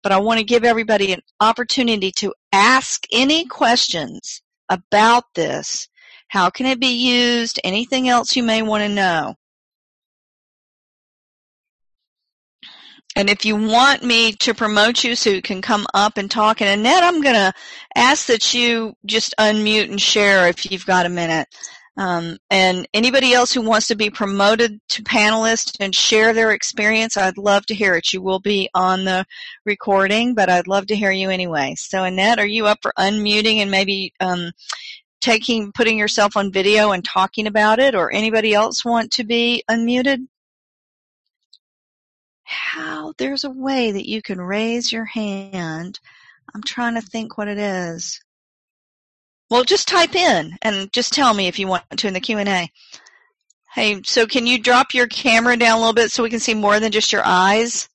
but 0.05 0.13
I 0.13 0.19
want 0.21 0.39
to 0.39 0.45
give 0.45 0.65
everybody 0.65 1.13
an 1.15 1.21
opportunity 1.41 2.13
to 2.13 2.35
ask 2.53 3.05
any 3.11 3.47
questions 3.47 4.43
about 4.69 5.25
this. 5.35 5.89
How 6.29 6.51
can 6.51 6.67
it 6.67 6.79
be 6.79 7.09
used? 7.09 7.59
Anything 7.65 8.09
else 8.09 8.37
you 8.37 8.43
may 8.43 8.61
want 8.61 8.83
to 8.83 8.89
know. 8.89 9.35
And 13.17 13.31
if 13.31 13.47
you 13.47 13.57
want 13.57 14.03
me 14.03 14.33
to 14.33 14.55
promote 14.55 15.05
you 15.05 15.15
so 15.15 15.31
you 15.31 15.41
can 15.41 15.63
come 15.63 15.87
up 15.95 16.19
and 16.19 16.31
talk, 16.31 16.61
and 16.61 16.69
Annette, 16.69 17.05
I'm 17.05 17.23
going 17.23 17.37
to 17.37 17.53
ask 17.95 18.27
that 18.27 18.53
you 18.53 18.95
just 19.07 19.35
unmute 19.39 19.89
and 19.89 20.01
share 20.01 20.49
if 20.49 20.71
you've 20.71 20.85
got 20.85 21.07
a 21.07 21.09
minute. 21.11 21.49
Um, 21.97 22.39
and 22.51 22.89
anybody 22.93 23.35
else 23.35 23.53
who 23.53 23.63
wants 23.63 23.87
to 23.89 23.95
be 23.95 24.11
promoted 24.11 24.81
to 24.91 25.03
panelist 25.05 25.77
and 25.79 25.95
share 25.95 26.33
their 26.33 26.51
experience, 26.51 27.17
I'd 27.17 27.39
love 27.39 27.67
to 27.67 27.75
hear 27.75 27.95
it. 27.95 28.13
You 28.13 28.21
will 28.21 28.41
be 28.41 28.69
on 28.75 29.05
the 29.05 29.25
recording, 29.65 30.35
but 30.35 30.51
I'd 30.51 30.67
love 30.67 30.87
to 30.87 30.97
hear 30.97 31.13
you 31.13 31.31
anyway. 31.31 31.77
So 31.77 32.03
Annette, 32.03 32.41
are 32.41 32.47
you 32.47 32.67
up 32.67 32.79
for 32.83 32.93
unmuting 32.99 33.59
and 33.59 33.71
maybe 33.71 34.13
um, 34.19 34.51
taking, 35.21 35.71
putting 35.73 35.97
yourself 35.97 36.37
on 36.37 36.51
video 36.51 36.91
and 36.91 37.05
talking 37.05 37.47
about 37.47 37.79
it, 37.79 37.95
or 37.95 38.13
anybody 38.13 38.55
else 38.55 38.85
want 38.85 39.13
to 39.13 39.25
be 39.25 39.63
unmuted? 39.71 40.27
How 42.43 43.15
there's 43.19 43.45
a 43.45 43.51
way 43.51 43.93
that 43.93 44.09
you 44.09 44.21
can 44.21 44.41
raise 44.41 44.91
your 44.91 45.05
hand. 45.05 46.01
I'm 46.55 46.63
trying 46.63 46.95
to 46.95 47.01
think 47.01 47.39
what 47.39 47.49
it 47.49 47.59
is. 47.59 48.21
Well, 49.51 49.65
just 49.65 49.89
type 49.89 50.15
in 50.15 50.57
and 50.63 50.93
just 50.93 51.13
tell 51.13 51.35
me 51.35 51.47
if 51.49 51.59
you 51.59 51.69
want 51.69 51.85
to 51.97 52.09
in 52.09 52.15
the 52.15 52.21
Q&A. 52.21 52.71
Hey, 53.75 54.03
so 54.05 54.27
can 54.27 54.47
you 54.47 54.59
drop 54.59 54.95
your 54.95 55.07
camera 55.07 55.57
down 55.57 55.77
a 55.77 55.81
little 55.81 55.93
bit 55.93 56.11
so 56.11 56.23
we 56.23 56.31
can 56.31 56.41
see 56.41 56.55
more 56.55 56.79
than 56.81 56.93
just 56.93 57.13
your 57.13 57.25
eyes? 57.25 57.89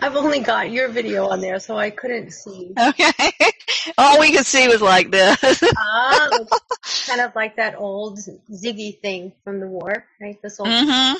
I've 0.00 0.16
only 0.16 0.40
got 0.40 0.70
your 0.70 0.88
video 0.88 1.28
on 1.28 1.40
there, 1.40 1.58
so 1.60 1.78
I 1.78 1.90
couldn't 1.90 2.32
see. 2.32 2.72
Okay. 2.78 3.12
All 3.98 4.20
we 4.20 4.32
could 4.32 4.46
see 4.46 4.68
was 4.68 4.82
like 4.82 5.10
this. 5.10 5.62
ah, 5.76 6.28
kind 7.06 7.20
of 7.20 7.34
like 7.34 7.56
that 7.56 7.76
old 7.78 8.18
Ziggy 8.18 9.00
thing 9.00 9.32
from 9.44 9.60
the 9.60 9.66
war, 9.66 10.06
right? 10.20 10.40
This 10.42 10.60
old. 10.60 10.68
Mm-hmm. 10.68 11.16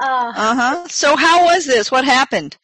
Uh 0.00 0.32
huh. 0.32 0.88
So 0.88 1.16
how 1.16 1.44
was 1.44 1.66
this? 1.66 1.90
What 1.90 2.04
happened? 2.04 2.56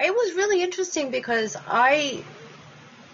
It 0.00 0.14
was 0.14 0.34
really 0.34 0.62
interesting 0.62 1.10
because 1.10 1.56
I 1.68 2.24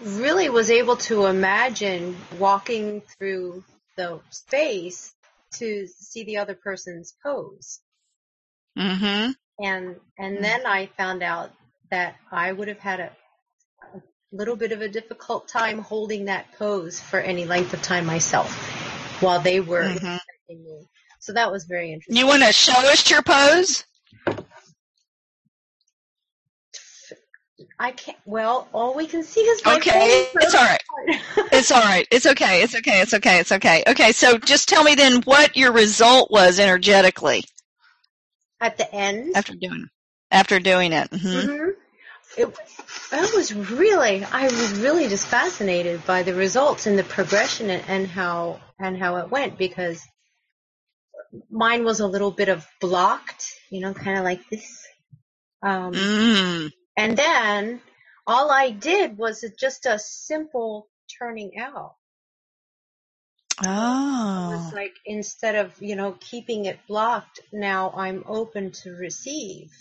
really 0.02 0.48
was 0.48 0.70
able 0.70 0.96
to 0.96 1.26
imagine 1.26 2.16
walking 2.38 3.00
through 3.00 3.64
the 3.96 4.20
space 4.30 5.12
to 5.54 5.88
see 5.88 6.24
the 6.24 6.36
other 6.38 6.54
person's 6.54 7.14
pose. 7.22 7.80
Mm-hmm. 8.78 9.32
And 9.64 9.96
and 10.18 10.44
then 10.44 10.66
I 10.66 10.86
found 10.96 11.22
out 11.22 11.50
that 11.90 12.16
I 12.30 12.52
would 12.52 12.68
have 12.68 12.78
had 12.78 13.00
a, 13.00 13.12
a 13.94 14.00
little 14.30 14.56
bit 14.56 14.72
of 14.72 14.80
a 14.80 14.88
difficult 14.88 15.48
time 15.48 15.78
holding 15.78 16.26
that 16.26 16.52
pose 16.58 17.00
for 17.00 17.18
any 17.18 17.46
length 17.46 17.72
of 17.72 17.82
time 17.82 18.06
myself 18.06 18.50
while 19.20 19.40
they 19.40 19.60
were 19.60 19.88
Mhm. 19.88 20.20
me. 20.48 20.86
So 21.20 21.32
that 21.32 21.50
was 21.50 21.64
very 21.64 21.92
interesting. 21.92 22.16
You 22.16 22.26
want 22.26 22.42
to 22.42 22.52
show 22.52 22.74
us 22.74 23.10
your 23.10 23.22
pose? 23.22 23.84
I 27.78 27.92
can't. 27.92 28.18
Well, 28.24 28.68
all 28.72 28.94
we 28.94 29.06
can 29.06 29.22
see 29.22 29.40
is 29.40 29.64
my 29.64 29.76
Okay, 29.76 30.28
it's 30.34 30.54
all 30.54 30.64
right. 30.64 30.82
It's 31.52 31.70
all 31.70 31.80
right. 31.80 32.06
It's 32.10 32.26
okay. 32.26 32.62
It's 32.62 32.74
okay. 32.74 33.00
It's 33.00 33.14
okay. 33.14 33.38
It's 33.38 33.52
okay. 33.52 33.84
Okay, 33.86 34.12
so 34.12 34.36
just 34.36 34.68
tell 34.68 34.82
me 34.82 34.94
then 34.94 35.22
what 35.22 35.56
your 35.56 35.72
result 35.72 36.30
was 36.30 36.58
energetically 36.58 37.44
At 38.60 38.76
the 38.76 38.92
end. 38.92 39.36
after 39.36 39.54
doing 39.54 39.86
after 40.30 40.58
doing 40.58 40.92
it. 40.92 41.08
hmm 41.12 41.40
hmm 41.40 41.68
It, 42.36 42.54
I 43.12 43.20
was 43.34 43.54
really, 43.54 44.24
I 44.24 44.44
was 44.44 44.72
really 44.80 45.08
just 45.08 45.26
fascinated 45.26 46.04
by 46.04 46.24
the 46.24 46.34
results 46.34 46.86
and 46.86 46.98
the 46.98 47.04
progression 47.04 47.70
and, 47.70 47.84
and 47.88 48.06
how 48.08 48.60
and 48.78 48.98
how 48.98 49.16
it 49.16 49.30
went 49.30 49.56
because 49.56 50.02
mine 51.50 51.84
was 51.84 52.00
a 52.00 52.06
little 52.06 52.30
bit 52.32 52.48
of 52.48 52.66
blocked, 52.80 53.54
you 53.70 53.80
know, 53.80 53.94
kind 53.94 54.18
of 54.18 54.24
like 54.24 54.40
this. 54.50 54.86
Um, 55.62 55.94
Mm. 55.94 56.70
And 56.96 57.16
then 57.18 57.82
all 58.26 58.50
I 58.52 58.70
did 58.70 59.18
was 59.18 59.44
just 59.58 59.86
a 59.86 59.98
simple 59.98 60.88
turning 61.18 61.58
out. 61.58 61.96
It 64.36 64.46
was 64.46 64.70
Oh. 64.70 64.72
like 64.72 64.94
instead 65.06 65.56
of 65.56 65.80
you 65.82 65.96
know 65.96 66.16
keeping 66.20 66.66
it 66.66 66.80
blocked, 66.88 67.40
now 67.52 67.92
I'm 67.96 68.24
open 68.26 68.72
to 68.84 68.92
receive. 68.92 69.72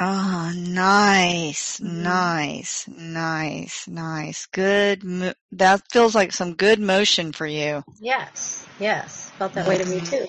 Oh, 0.00 0.52
nice, 0.56 1.80
nice, 1.80 2.88
nice, 2.88 3.86
nice. 3.86 4.46
Good. 4.46 5.04
Mo- 5.04 5.32
that 5.52 5.82
feels 5.92 6.16
like 6.16 6.32
some 6.32 6.54
good 6.54 6.80
motion 6.80 7.30
for 7.30 7.46
you. 7.46 7.84
Yes, 8.00 8.66
yes, 8.80 9.30
felt 9.38 9.52
that 9.54 9.68
way 9.68 9.78
to 9.78 9.84
me 9.84 10.00
too. 10.00 10.26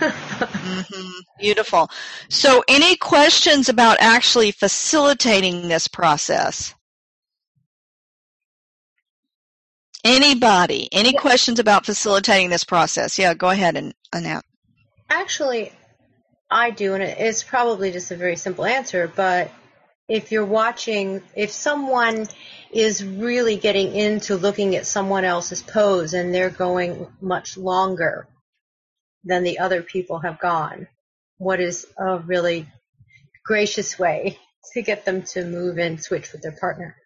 hmm 0.00 1.10
Beautiful. 1.38 1.90
So, 2.30 2.64
any 2.68 2.96
questions 2.96 3.68
about 3.68 3.98
actually 4.00 4.50
facilitating 4.50 5.68
this 5.68 5.88
process? 5.88 6.74
Anybody? 10.04 10.88
Any 10.90 11.12
questions 11.12 11.58
about 11.58 11.84
facilitating 11.84 12.48
this 12.48 12.64
process? 12.64 13.18
Yeah, 13.18 13.34
go 13.34 13.50
ahead 13.50 13.76
and 13.76 13.92
announce. 14.12 14.44
Actually, 15.10 15.70
I 16.52 16.70
do, 16.70 16.94
and 16.94 17.02
it's 17.02 17.42
probably 17.42 17.92
just 17.92 18.10
a 18.10 18.16
very 18.16 18.36
simple 18.36 18.64
answer, 18.64 19.10
but 19.14 19.50
if 20.08 20.30
you're 20.30 20.44
watching, 20.44 21.22
if 21.34 21.50
someone 21.50 22.28
is 22.70 23.04
really 23.04 23.56
getting 23.56 23.94
into 23.94 24.36
looking 24.36 24.76
at 24.76 24.86
someone 24.86 25.24
else's 25.24 25.62
pose 25.62 26.12
and 26.14 26.34
they're 26.34 26.50
going 26.50 27.06
much 27.20 27.56
longer 27.56 28.28
than 29.24 29.42
the 29.42 29.60
other 29.60 29.82
people 29.82 30.18
have 30.18 30.38
gone, 30.38 30.88
what 31.38 31.60
is 31.60 31.86
a 31.98 32.18
really 32.18 32.68
gracious 33.44 33.98
way 33.98 34.38
to 34.72 34.82
get 34.82 35.04
them 35.04 35.22
to 35.22 35.44
move 35.44 35.78
and 35.78 36.02
switch 36.02 36.32
with 36.32 36.42
their 36.42 36.56
partner? 36.60 36.96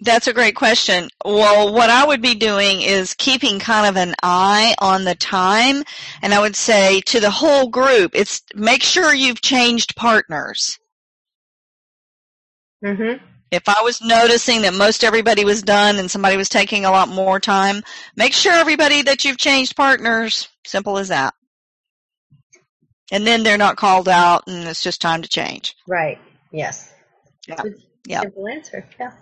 That's 0.00 0.28
a 0.28 0.32
great 0.32 0.54
question. 0.54 1.08
Well, 1.24 1.74
what 1.74 1.90
I 1.90 2.06
would 2.06 2.22
be 2.22 2.34
doing 2.34 2.82
is 2.82 3.14
keeping 3.14 3.58
kind 3.58 3.86
of 3.88 4.00
an 4.00 4.14
eye 4.22 4.74
on 4.78 5.04
the 5.04 5.16
time, 5.16 5.82
and 6.22 6.32
I 6.32 6.40
would 6.40 6.54
say 6.54 7.00
to 7.06 7.20
the 7.20 7.30
whole 7.30 7.68
group, 7.68 8.12
it's 8.14 8.42
make 8.54 8.82
sure 8.82 9.12
you've 9.12 9.42
changed 9.42 9.96
partners. 9.96 10.78
Mm-hmm. 12.84 13.24
If 13.50 13.68
I 13.68 13.82
was 13.82 14.00
noticing 14.02 14.62
that 14.62 14.74
most 14.74 15.02
everybody 15.02 15.44
was 15.44 15.62
done 15.62 15.98
and 15.98 16.10
somebody 16.10 16.36
was 16.36 16.48
taking 16.48 16.84
a 16.84 16.90
lot 16.90 17.08
more 17.08 17.40
time, 17.40 17.82
make 18.14 18.34
sure 18.34 18.52
everybody 18.52 19.02
that 19.02 19.24
you've 19.24 19.38
changed 19.38 19.74
partners. 19.74 20.48
Simple 20.64 20.98
as 20.98 21.08
that. 21.08 21.34
And 23.10 23.26
then 23.26 23.42
they're 23.42 23.58
not 23.58 23.76
called 23.76 24.08
out 24.08 24.44
and 24.46 24.68
it's 24.68 24.82
just 24.82 25.00
time 25.00 25.22
to 25.22 25.28
change. 25.28 25.74
Right. 25.86 26.18
Yes. 26.52 26.92
Yeah. 27.48 27.62
Good, 27.62 27.82
Yeah. 28.06 28.20
Simple 28.20 28.48
answer. 28.48 28.86
Yeah. 29.00 29.12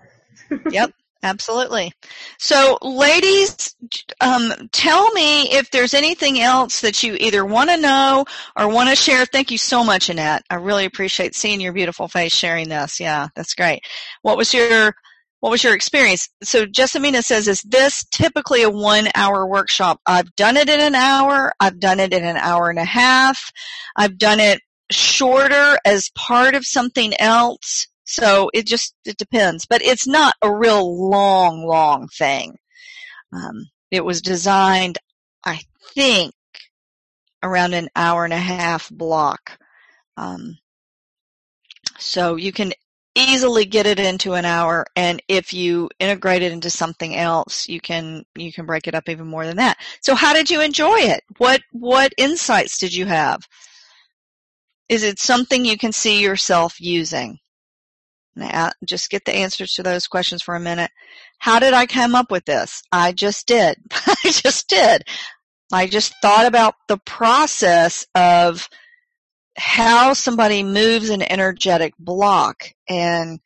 Yep, 0.70 0.90
absolutely. 1.22 1.92
So, 2.38 2.78
ladies, 2.82 3.74
um, 4.20 4.53
tell 4.72 5.11
me 5.12 5.53
if 5.53 5.70
there's 5.70 5.94
anything 5.94 6.40
else 6.40 6.80
that 6.80 7.03
you 7.03 7.16
either 7.18 7.44
want 7.44 7.70
to 7.70 7.76
know 7.76 8.24
or 8.57 8.68
want 8.68 8.90
to 8.90 8.97
share. 8.97 9.26
Thank 9.26 9.51
you 9.51 9.59
so 9.59 9.84
much, 9.84 10.09
Annette. 10.09 10.42
I 10.51 10.57
really 10.57 10.84
appreciate 10.84 11.34
seeing 11.34 11.61
your 11.61 11.72
beautiful 11.72 12.09
face 12.09 12.32
sharing 12.32 12.68
this. 12.68 13.01
Yeah, 13.01 13.28
that's 13.34 13.55
great. 13.55 13.80
What 14.22 14.36
was 14.36 14.53
your 14.53 14.94
what 15.40 15.51
was 15.51 15.62
your 15.62 15.74
experience? 15.74 16.28
So 16.42 16.66
Jessamina 16.66 17.22
says, 17.22 17.47
is 17.47 17.62
this 17.62 18.05
typically 18.11 18.62
a 18.62 18.70
one 18.70 19.09
hour 19.14 19.47
workshop? 19.47 20.01
I've 20.07 20.34
done 20.34 20.57
it 20.57 20.68
in 20.68 20.80
an 20.80 20.94
hour. 20.94 21.53
I've 21.61 21.78
done 21.78 22.01
it 22.01 22.12
in 22.12 22.24
an 22.24 22.36
hour 22.36 22.70
and 22.70 22.78
a 22.78 22.84
half. 22.84 23.53
I've 23.94 24.18
done 24.18 24.40
it 24.40 24.61
shorter 24.90 25.78
as 25.84 26.11
part 26.16 26.55
of 26.55 26.64
something 26.64 27.14
else. 27.20 27.86
So 28.07 28.50
it 28.54 28.66
just, 28.66 28.94
it 29.04 29.16
depends, 29.16 29.66
but 29.66 29.82
it's 29.82 30.07
not 30.07 30.34
a 30.40 30.54
real 30.54 31.11
long, 31.11 31.66
long 31.66 32.09
thing. 32.09 32.57
Um, 33.32 33.66
it 33.90 34.04
was 34.04 34.22
designed, 34.22 34.98
I 35.44 35.61
think, 35.94 36.32
around 37.42 37.74
an 37.74 37.88
hour 37.94 38.24
and 38.24 38.32
a 38.32 38.38
half 38.38 38.88
block. 38.90 39.59
Um, 40.16 40.59
so 41.98 42.36
you 42.36 42.52
can 42.52 42.72
easily 43.16 43.64
get 43.64 43.86
it 43.86 43.98
into 43.98 44.34
an 44.34 44.44
hour 44.44 44.84
and 44.94 45.22
if 45.26 45.54
you 45.54 45.88
integrate 45.98 46.42
it 46.42 46.52
into 46.52 46.68
something 46.68 47.16
else 47.16 47.66
you 47.66 47.80
can 47.80 48.22
you 48.34 48.52
can 48.52 48.66
break 48.66 48.86
it 48.86 48.94
up 48.94 49.09
even 49.09 49.26
more 49.26 49.46
than 49.46 49.57
that 49.57 49.78
so 50.02 50.14
how 50.14 50.34
did 50.34 50.50
you 50.50 50.61
enjoy 50.61 50.98
it 50.98 51.24
what 51.38 51.62
what 51.72 52.12
insights 52.18 52.76
did 52.76 52.94
you 52.94 53.07
have 53.07 53.40
is 54.90 55.02
it 55.02 55.18
something 55.18 55.64
you 55.64 55.78
can 55.78 55.92
see 55.92 56.20
yourself 56.20 56.78
using 56.78 57.38
just 58.84 59.11
get 59.11 59.24
the 59.24 59.34
answers 59.34 59.72
to 59.72 59.82
those 59.82 60.07
questions 60.07 60.43
for 60.43 60.55
a 60.55 60.61
minute. 60.61 60.91
How 61.39 61.59
did 61.59 61.74
i 61.74 61.87
come 61.87 62.14
up 62.14 62.30
with 62.30 62.45
this? 62.45 62.82
I 62.93 63.12
just 63.12 63.47
did. 63.47 63.76
I 63.91 64.16
just 64.24 64.68
did. 64.68 65.05
I 65.72 65.87
just 65.87 66.14
thought 66.22 66.47
about 66.47 66.74
the 66.89 66.99
process 66.99 68.07
of 68.14 68.68
how 69.57 70.12
somebody 70.12 70.62
moves 70.62 71.11
an 71.11 71.22
energetic 71.22 71.95
block 71.99 72.64
and 72.89 73.41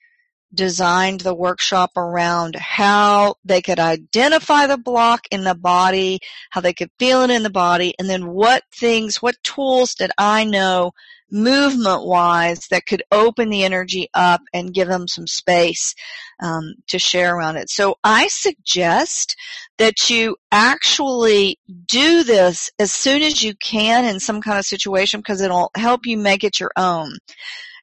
designed 0.53 1.20
the 1.20 1.34
workshop 1.34 1.93
around 1.97 2.57
how 2.57 3.36
they 3.45 3.62
could 3.62 3.78
identify 3.78 4.66
the 4.66 4.76
block 4.76 5.22
in 5.30 5.45
the 5.45 5.55
body, 5.55 6.18
how 6.51 6.61
they 6.61 6.72
could 6.72 6.91
feel 6.99 7.22
it 7.22 7.30
in 7.30 7.43
the 7.43 7.51
body, 7.51 7.95
and 7.99 8.11
then 8.11 8.26
what 8.26 8.64
things, 8.74 9.22
what 9.22 9.36
tools 9.45 9.95
did 9.95 10.11
I 10.18 10.45
know 10.45 10.93
movement 11.31 12.05
wise 12.05 12.66
that 12.68 12.87
could 12.87 13.03
open 13.11 13.51
the 13.51 13.64
energy 13.64 14.09
up 14.14 14.41
and 14.53 14.74
give 14.74 14.89
them 14.89 15.07
some 15.09 15.26
space 15.26 15.95
um, 16.41 16.74
to 16.89 16.99
share 16.99 17.37
around 17.37 17.57
it. 17.57 17.70
So 17.70 17.97
I 18.03 18.28
suggest 18.28 19.37
that 19.78 20.11
you 20.11 20.37
actually 20.53 21.59
do 21.87 22.22
this 22.24 22.70
as 22.78 22.93
soon 22.93 23.22
as 23.22 23.43
you 23.43 23.55
can 23.55 24.05
in 24.05 24.20
some 24.20 24.41
kind 24.41 24.59
of 24.59 24.66
situation 24.66 25.20
because 25.20 25.41
it'll 25.41 25.70
help 25.76 26.07
you 26.07 26.18
make 26.18 26.45
it 26.45 26.61
your 26.61 26.72
own. 26.76 27.12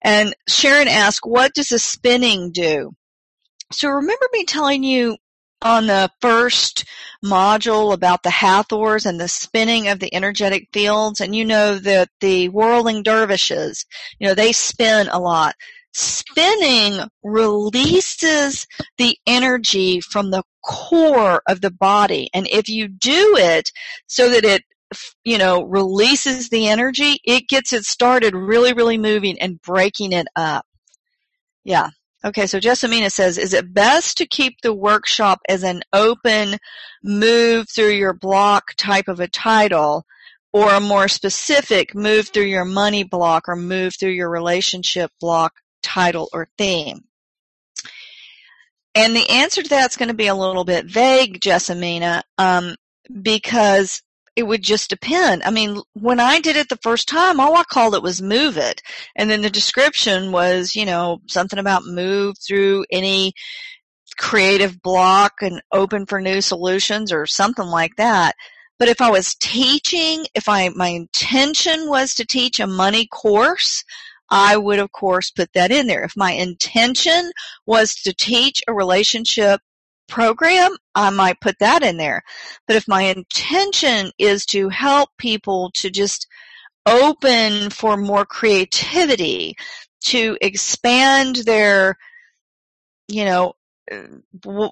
And 0.04 0.36
Sharon 0.48 0.88
asked, 0.88 1.22
what 1.24 1.54
does 1.54 1.70
the 1.70 1.80
spinning 1.80 2.52
do? 2.52 2.92
So 3.72 3.90
remember 3.90 4.26
me 4.32 4.46
telling 4.46 4.84
you 4.84 5.18
on 5.62 5.88
the 5.88 6.10
first 6.22 6.86
module 7.24 7.94
about 7.94 8.24
the 8.24 8.30
Hathors 8.30 9.06
and 9.06 9.20
the 9.20 9.28
spinning 9.28 9.88
of 9.88 10.00
the 10.00 10.14
energetic 10.14 10.68
fields, 10.72 11.22
and 11.22 11.36
you 11.36 11.46
know 11.46 11.76
that 11.80 12.10
the 12.20 12.50
whirling 12.50 13.04
dervishes, 13.04 13.86
you 14.20 14.28
know, 14.28 14.34
they 14.34 14.52
spin 14.52 15.08
a 15.10 15.20
lot. 15.20 15.56
Spinning 15.94 17.08
releases 17.24 18.68
the 18.98 19.18
energy 19.26 20.00
from 20.00 20.30
the 20.30 20.44
core 20.64 21.42
of 21.48 21.62
the 21.62 21.72
body. 21.72 22.30
And 22.34 22.48
if 22.48 22.70
you 22.70 22.88
do 22.88 23.36
it 23.38 23.72
so 24.08 24.30
that 24.30 24.46
it 24.46 24.64
you 25.24 25.38
know, 25.38 25.64
releases 25.64 26.50
the 26.50 26.68
energy, 26.68 27.20
it 27.26 27.48
gets 27.50 27.74
it 27.74 27.84
started 27.84 28.34
really, 28.36 28.74
really 28.74 28.98
moving 28.98 29.40
and 29.40 29.62
breaking 29.62 30.14
it 30.14 30.28
up. 30.36 30.66
Yeah. 31.64 31.90
Okay, 32.26 32.48
so 32.48 32.60
Jessamina 32.60 33.12
says, 33.12 33.38
is 33.38 33.54
it 33.54 33.74
best 33.74 34.18
to 34.18 34.26
keep 34.26 34.62
the 34.62 34.74
workshop 34.74 35.40
as 35.48 35.64
an 35.64 35.84
open 35.94 36.58
move 37.04 37.70
through 37.70 37.92
your 37.92 38.14
block 38.14 38.74
type 38.76 39.08
of 39.08 39.20
a 39.20 39.28
title 39.28 40.04
or 40.52 40.74
a 40.74 40.80
more 40.80 41.08
specific 41.08 41.94
move 41.94 42.30
through 42.30 42.46
your 42.46 42.66
money 42.66 43.04
block 43.04 43.48
or 43.48 43.56
move 43.56 43.96
through 43.96 44.12
your 44.12 44.30
relationship 44.30 45.12
block 45.22 45.54
title 45.84 46.28
or 46.34 46.48
theme. 46.58 47.04
And 48.96 49.16
the 49.16 49.30
answer 49.30 49.62
to 49.62 49.70
that's 49.70 49.98
going 49.98 50.08
to 50.08 50.16
be 50.16 50.26
a 50.26 50.34
little 50.34 50.64
bit 50.64 50.88
vague, 50.88 51.40
Jessamina, 51.40 52.24
um, 52.40 52.76
because 53.22 54.02
it 54.38 54.46
would 54.46 54.62
just 54.62 54.92
depend. 54.92 55.42
I 55.42 55.50
mean, 55.50 55.82
when 55.94 56.20
I 56.20 56.40
did 56.40 56.56
it 56.56 56.70
the 56.70 56.78
first 56.84 57.08
time, 57.08 57.40
all 57.40 57.58
I 57.58 57.64
called 57.64 57.96
it 57.96 58.04
was 58.04 58.22
move 58.22 58.56
it. 58.56 58.84
And 59.16 59.32
then 59.32 59.42
the 59.42 59.50
description 59.50 60.32
was, 60.32 60.76
you 60.76 60.86
know, 60.86 61.18
something 61.26 61.58
about 61.58 61.86
move 61.86 62.36
through 62.38 62.86
any 62.92 63.34
creative 64.20 64.80
block 64.84 65.42
and 65.42 65.60
open 65.72 66.06
for 66.06 66.22
new 66.22 66.40
solutions 66.40 67.12
or 67.12 67.26
something 67.26 67.66
like 67.66 67.96
that. 67.98 68.36
But 68.78 68.90
if 68.90 69.02
I 69.02 69.10
was 69.10 69.34
teaching, 69.34 70.28
if 70.36 70.48
I, 70.48 70.70
my 70.70 70.90
intention 70.90 71.90
was 71.90 72.14
to 72.14 72.24
teach 72.24 72.60
a 72.60 72.68
money 72.68 73.08
course, 73.08 73.84
I 74.30 74.56
would 74.56 74.78
of 74.78 74.92
course 74.92 75.32
put 75.32 75.52
that 75.54 75.72
in 75.72 75.88
there. 75.88 76.04
If 76.04 76.14
my 76.16 76.34
intention 76.34 77.32
was 77.66 77.96
to 78.04 78.14
teach 78.14 78.62
a 78.68 78.74
relationship 78.74 79.62
program, 80.08 80.76
I 80.96 81.10
might 81.10 81.42
put 81.42 81.60
that 81.60 81.84
in 81.84 81.98
there. 81.98 82.22
But 82.68 82.76
if 82.76 82.88
my 82.88 83.04
intention 83.04 84.12
is 84.18 84.46
to 84.48 84.70
help 84.70 85.10
people 85.18 85.72
to 85.76 85.90
just 85.90 86.28
open 86.86 87.70
for 87.70 87.98
more 87.98 88.26
creativity, 88.26 89.56
to 90.06 90.38
expand 90.42 91.38
their, 91.38 91.98
you 93.08 93.26
know, 93.26 93.54
uh, 93.92 94.70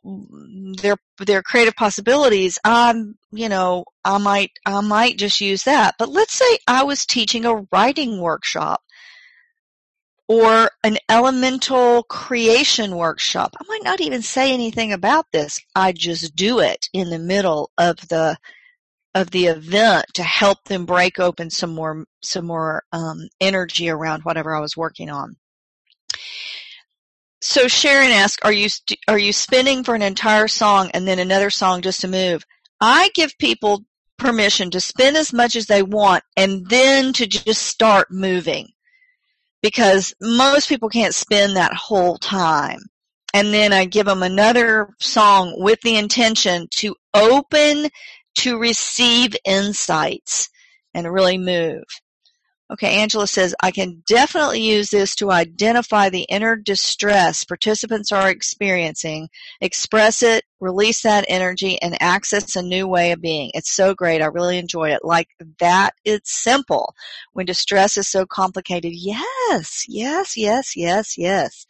their 0.81 0.97
their 1.19 1.41
creative 1.41 1.73
possibilities 1.75 2.59
i'm 2.65 3.17
you 3.31 3.47
know 3.47 3.85
i 4.03 4.17
might 4.17 4.51
i 4.65 4.81
might 4.81 5.17
just 5.17 5.39
use 5.39 5.63
that 5.63 5.95
but 5.97 6.09
let's 6.09 6.33
say 6.33 6.57
i 6.67 6.83
was 6.83 7.05
teaching 7.05 7.45
a 7.45 7.65
writing 7.71 8.19
workshop 8.19 8.81
or 10.27 10.71
an 10.83 10.97
elemental 11.09 12.03
creation 12.03 12.95
workshop. 12.95 13.55
I 13.59 13.63
might 13.67 13.83
not 13.83 14.01
even 14.01 14.21
say 14.21 14.53
anything 14.53 14.91
about 14.93 15.25
this. 15.31 15.59
I 15.75 15.91
just 15.91 16.35
do 16.35 16.59
it 16.59 16.89
in 16.93 17.09
the 17.09 17.19
middle 17.19 17.71
of 17.77 17.97
the 18.07 18.37
of 19.13 19.31
the 19.31 19.45
event 19.45 20.05
to 20.13 20.23
help 20.23 20.61
them 20.65 20.85
break 20.85 21.19
open 21.19 21.49
some 21.49 21.73
more 21.73 22.05
some 22.21 22.45
more 22.45 22.83
um, 22.91 23.29
energy 23.39 23.89
around 23.89 24.23
whatever 24.23 24.53
i 24.53 24.59
was 24.59 24.75
working 24.75 25.09
on. 25.09 25.37
So 27.41 27.67
Sharon 27.67 28.11
asked, 28.11 28.43
"Are 28.43 28.51
you 28.51 28.69
are 29.07 29.19
you 29.19 29.31
spinning 29.31 29.83
for 29.83 29.93
an 29.95 30.01
entire 30.01 30.47
song 30.47 30.89
and 30.93 31.07
then 31.07 31.19
another 31.19 31.49
song 31.49 31.81
just 31.81 32.01
to 32.01 32.07
move?" 32.07 32.43
I 32.81 33.09
give 33.13 33.37
people 33.37 33.85
permission 34.17 34.71
to 34.71 34.79
spin 34.79 35.15
as 35.15 35.31
much 35.31 35.55
as 35.55 35.67
they 35.67 35.83
want 35.83 36.23
and 36.35 36.67
then 36.69 37.13
to 37.13 37.27
just 37.27 37.61
start 37.63 38.09
moving 38.11 38.69
because 39.65 40.13
most 40.21 40.69
people 40.69 40.89
can't 40.89 41.15
spend 41.15 41.55
that 41.55 41.73
whole 41.73 42.19
time. 42.19 42.77
And 43.33 43.51
then 43.51 43.73
I 43.73 43.85
give 43.85 44.05
them 44.05 44.21
another 44.21 44.89
song 44.99 45.55
with 45.57 45.81
the 45.81 45.97
intention 45.97 46.67
to 46.75 46.95
open 47.15 47.89
to 48.41 48.59
receive 48.59 49.35
insights 49.43 50.51
and 50.93 51.11
really 51.11 51.39
move. 51.39 51.83
Okay, 52.71 52.97
Angela 52.97 53.25
says, 53.25 53.55
I 53.59 53.71
can 53.71 54.03
definitely 54.07 54.61
use 54.61 54.91
this 54.91 55.15
to 55.15 55.31
identify 55.31 56.09
the 56.09 56.27
inner 56.29 56.55
distress 56.55 57.43
participants 57.43 58.11
are 58.11 58.29
experiencing, 58.29 59.29
express 59.61 60.21
it, 60.21 60.43
release 60.65 61.01
that 61.03 61.25
energy, 61.27 61.81
and 61.81 62.01
access 62.01 62.55
a 62.55 62.61
new 62.61 62.87
way 62.87 63.11
of 63.11 63.21
being. 63.21 63.51
It's 63.53 63.71
so 63.71 63.93
great. 63.93 64.21
I 64.21 64.25
really 64.25 64.57
enjoy 64.57 64.89
it. 64.89 65.05
Like 65.05 65.29
that, 65.59 65.91
it's 66.03 66.31
simple. 66.43 66.93
When 67.33 67.45
distress 67.45 67.95
is 67.97 68.09
so 68.09 68.25
complicated, 68.25 68.93
yes, 68.93 69.85
yes, 69.87 70.35
yes, 70.35 70.75
yes, 70.75 71.17
yes. 71.17 71.65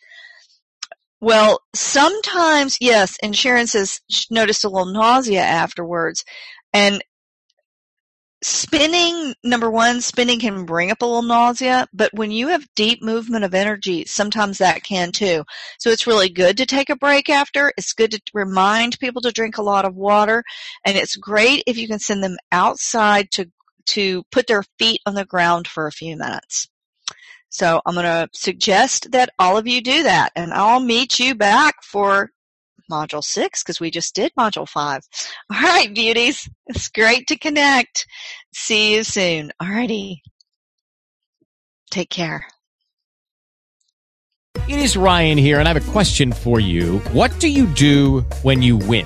Well, 1.21 1.61
sometimes, 1.73 2.77
yes, 2.79 3.17
and 3.21 3.35
Sharon 3.35 3.67
says 3.67 4.01
she 4.09 4.25
noticed 4.31 4.63
a 4.63 4.69
little 4.69 4.91
nausea 4.91 5.41
afterwards. 5.41 6.23
And 6.73 7.03
spinning 8.45 9.33
number 9.43 9.71
one 9.71 9.99
spinning 10.01 10.39
can 10.39 10.65
bring 10.65 10.91
up 10.91 11.01
a 11.01 11.05
little 11.05 11.23
nausea 11.23 11.87
but 11.93 12.13
when 12.13 12.29
you 12.29 12.49
have 12.49 12.63
deep 12.75 13.01
movement 13.01 13.43
of 13.43 13.55
energy 13.55 14.05
sometimes 14.05 14.59
that 14.59 14.83
can 14.83 15.11
too. 15.11 15.43
So 15.79 15.89
it's 15.89 16.05
really 16.05 16.29
good 16.29 16.55
to 16.57 16.67
take 16.67 16.91
a 16.91 16.95
break 16.95 17.27
after. 17.27 17.73
It's 17.75 17.93
good 17.93 18.11
to 18.11 18.21
remind 18.35 18.99
people 18.99 19.23
to 19.23 19.31
drink 19.31 19.57
a 19.57 19.63
lot 19.63 19.83
of 19.83 19.95
water 19.95 20.43
and 20.85 20.95
it's 20.95 21.15
great 21.15 21.63
if 21.65 21.75
you 21.75 21.87
can 21.87 21.97
send 21.97 22.23
them 22.23 22.37
outside 22.51 23.31
to 23.31 23.49
to 23.87 24.21
put 24.31 24.45
their 24.45 24.63
feet 24.77 25.01
on 25.07 25.15
the 25.15 25.25
ground 25.25 25.67
for 25.67 25.87
a 25.87 25.91
few 25.91 26.15
minutes. 26.15 26.67
So 27.49 27.81
i'm 27.83 27.95
going 27.95 28.05
to 28.05 28.29
suggest 28.31 29.11
that 29.11 29.31
all 29.39 29.57
of 29.57 29.65
you 29.65 29.81
do 29.81 30.03
that 30.03 30.31
and 30.35 30.53
i'll 30.53 30.79
meet 30.79 31.19
you 31.19 31.33
back 31.33 31.75
for 31.81 32.29
module 32.91 33.23
six 33.23 33.63
because 33.63 33.79
we 33.79 33.91
just 33.91 34.15
did 34.15 34.31
module 34.37 34.67
five. 34.67 35.01
All 35.53 35.61
right, 35.61 35.93
beauties. 35.93 36.49
It's 36.67 36.89
great 36.89 37.27
to 37.27 37.37
connect. 37.37 38.05
See 38.53 38.95
you 38.95 39.03
soon. 39.03 39.51
All 39.59 39.69
righty. 39.69 40.21
Take 41.91 42.09
care. 42.09 42.47
It 44.67 44.79
is 44.79 44.97
Ryan 44.97 45.37
here, 45.37 45.59
and 45.59 45.67
I 45.67 45.73
have 45.73 45.87
a 45.87 45.91
question 45.91 46.31
for 46.31 46.59
you. 46.59 46.99
What 47.11 47.39
do 47.39 47.47
you 47.47 47.67
do 47.67 48.21
when 48.41 48.63
you 48.63 48.77
win? 48.77 49.05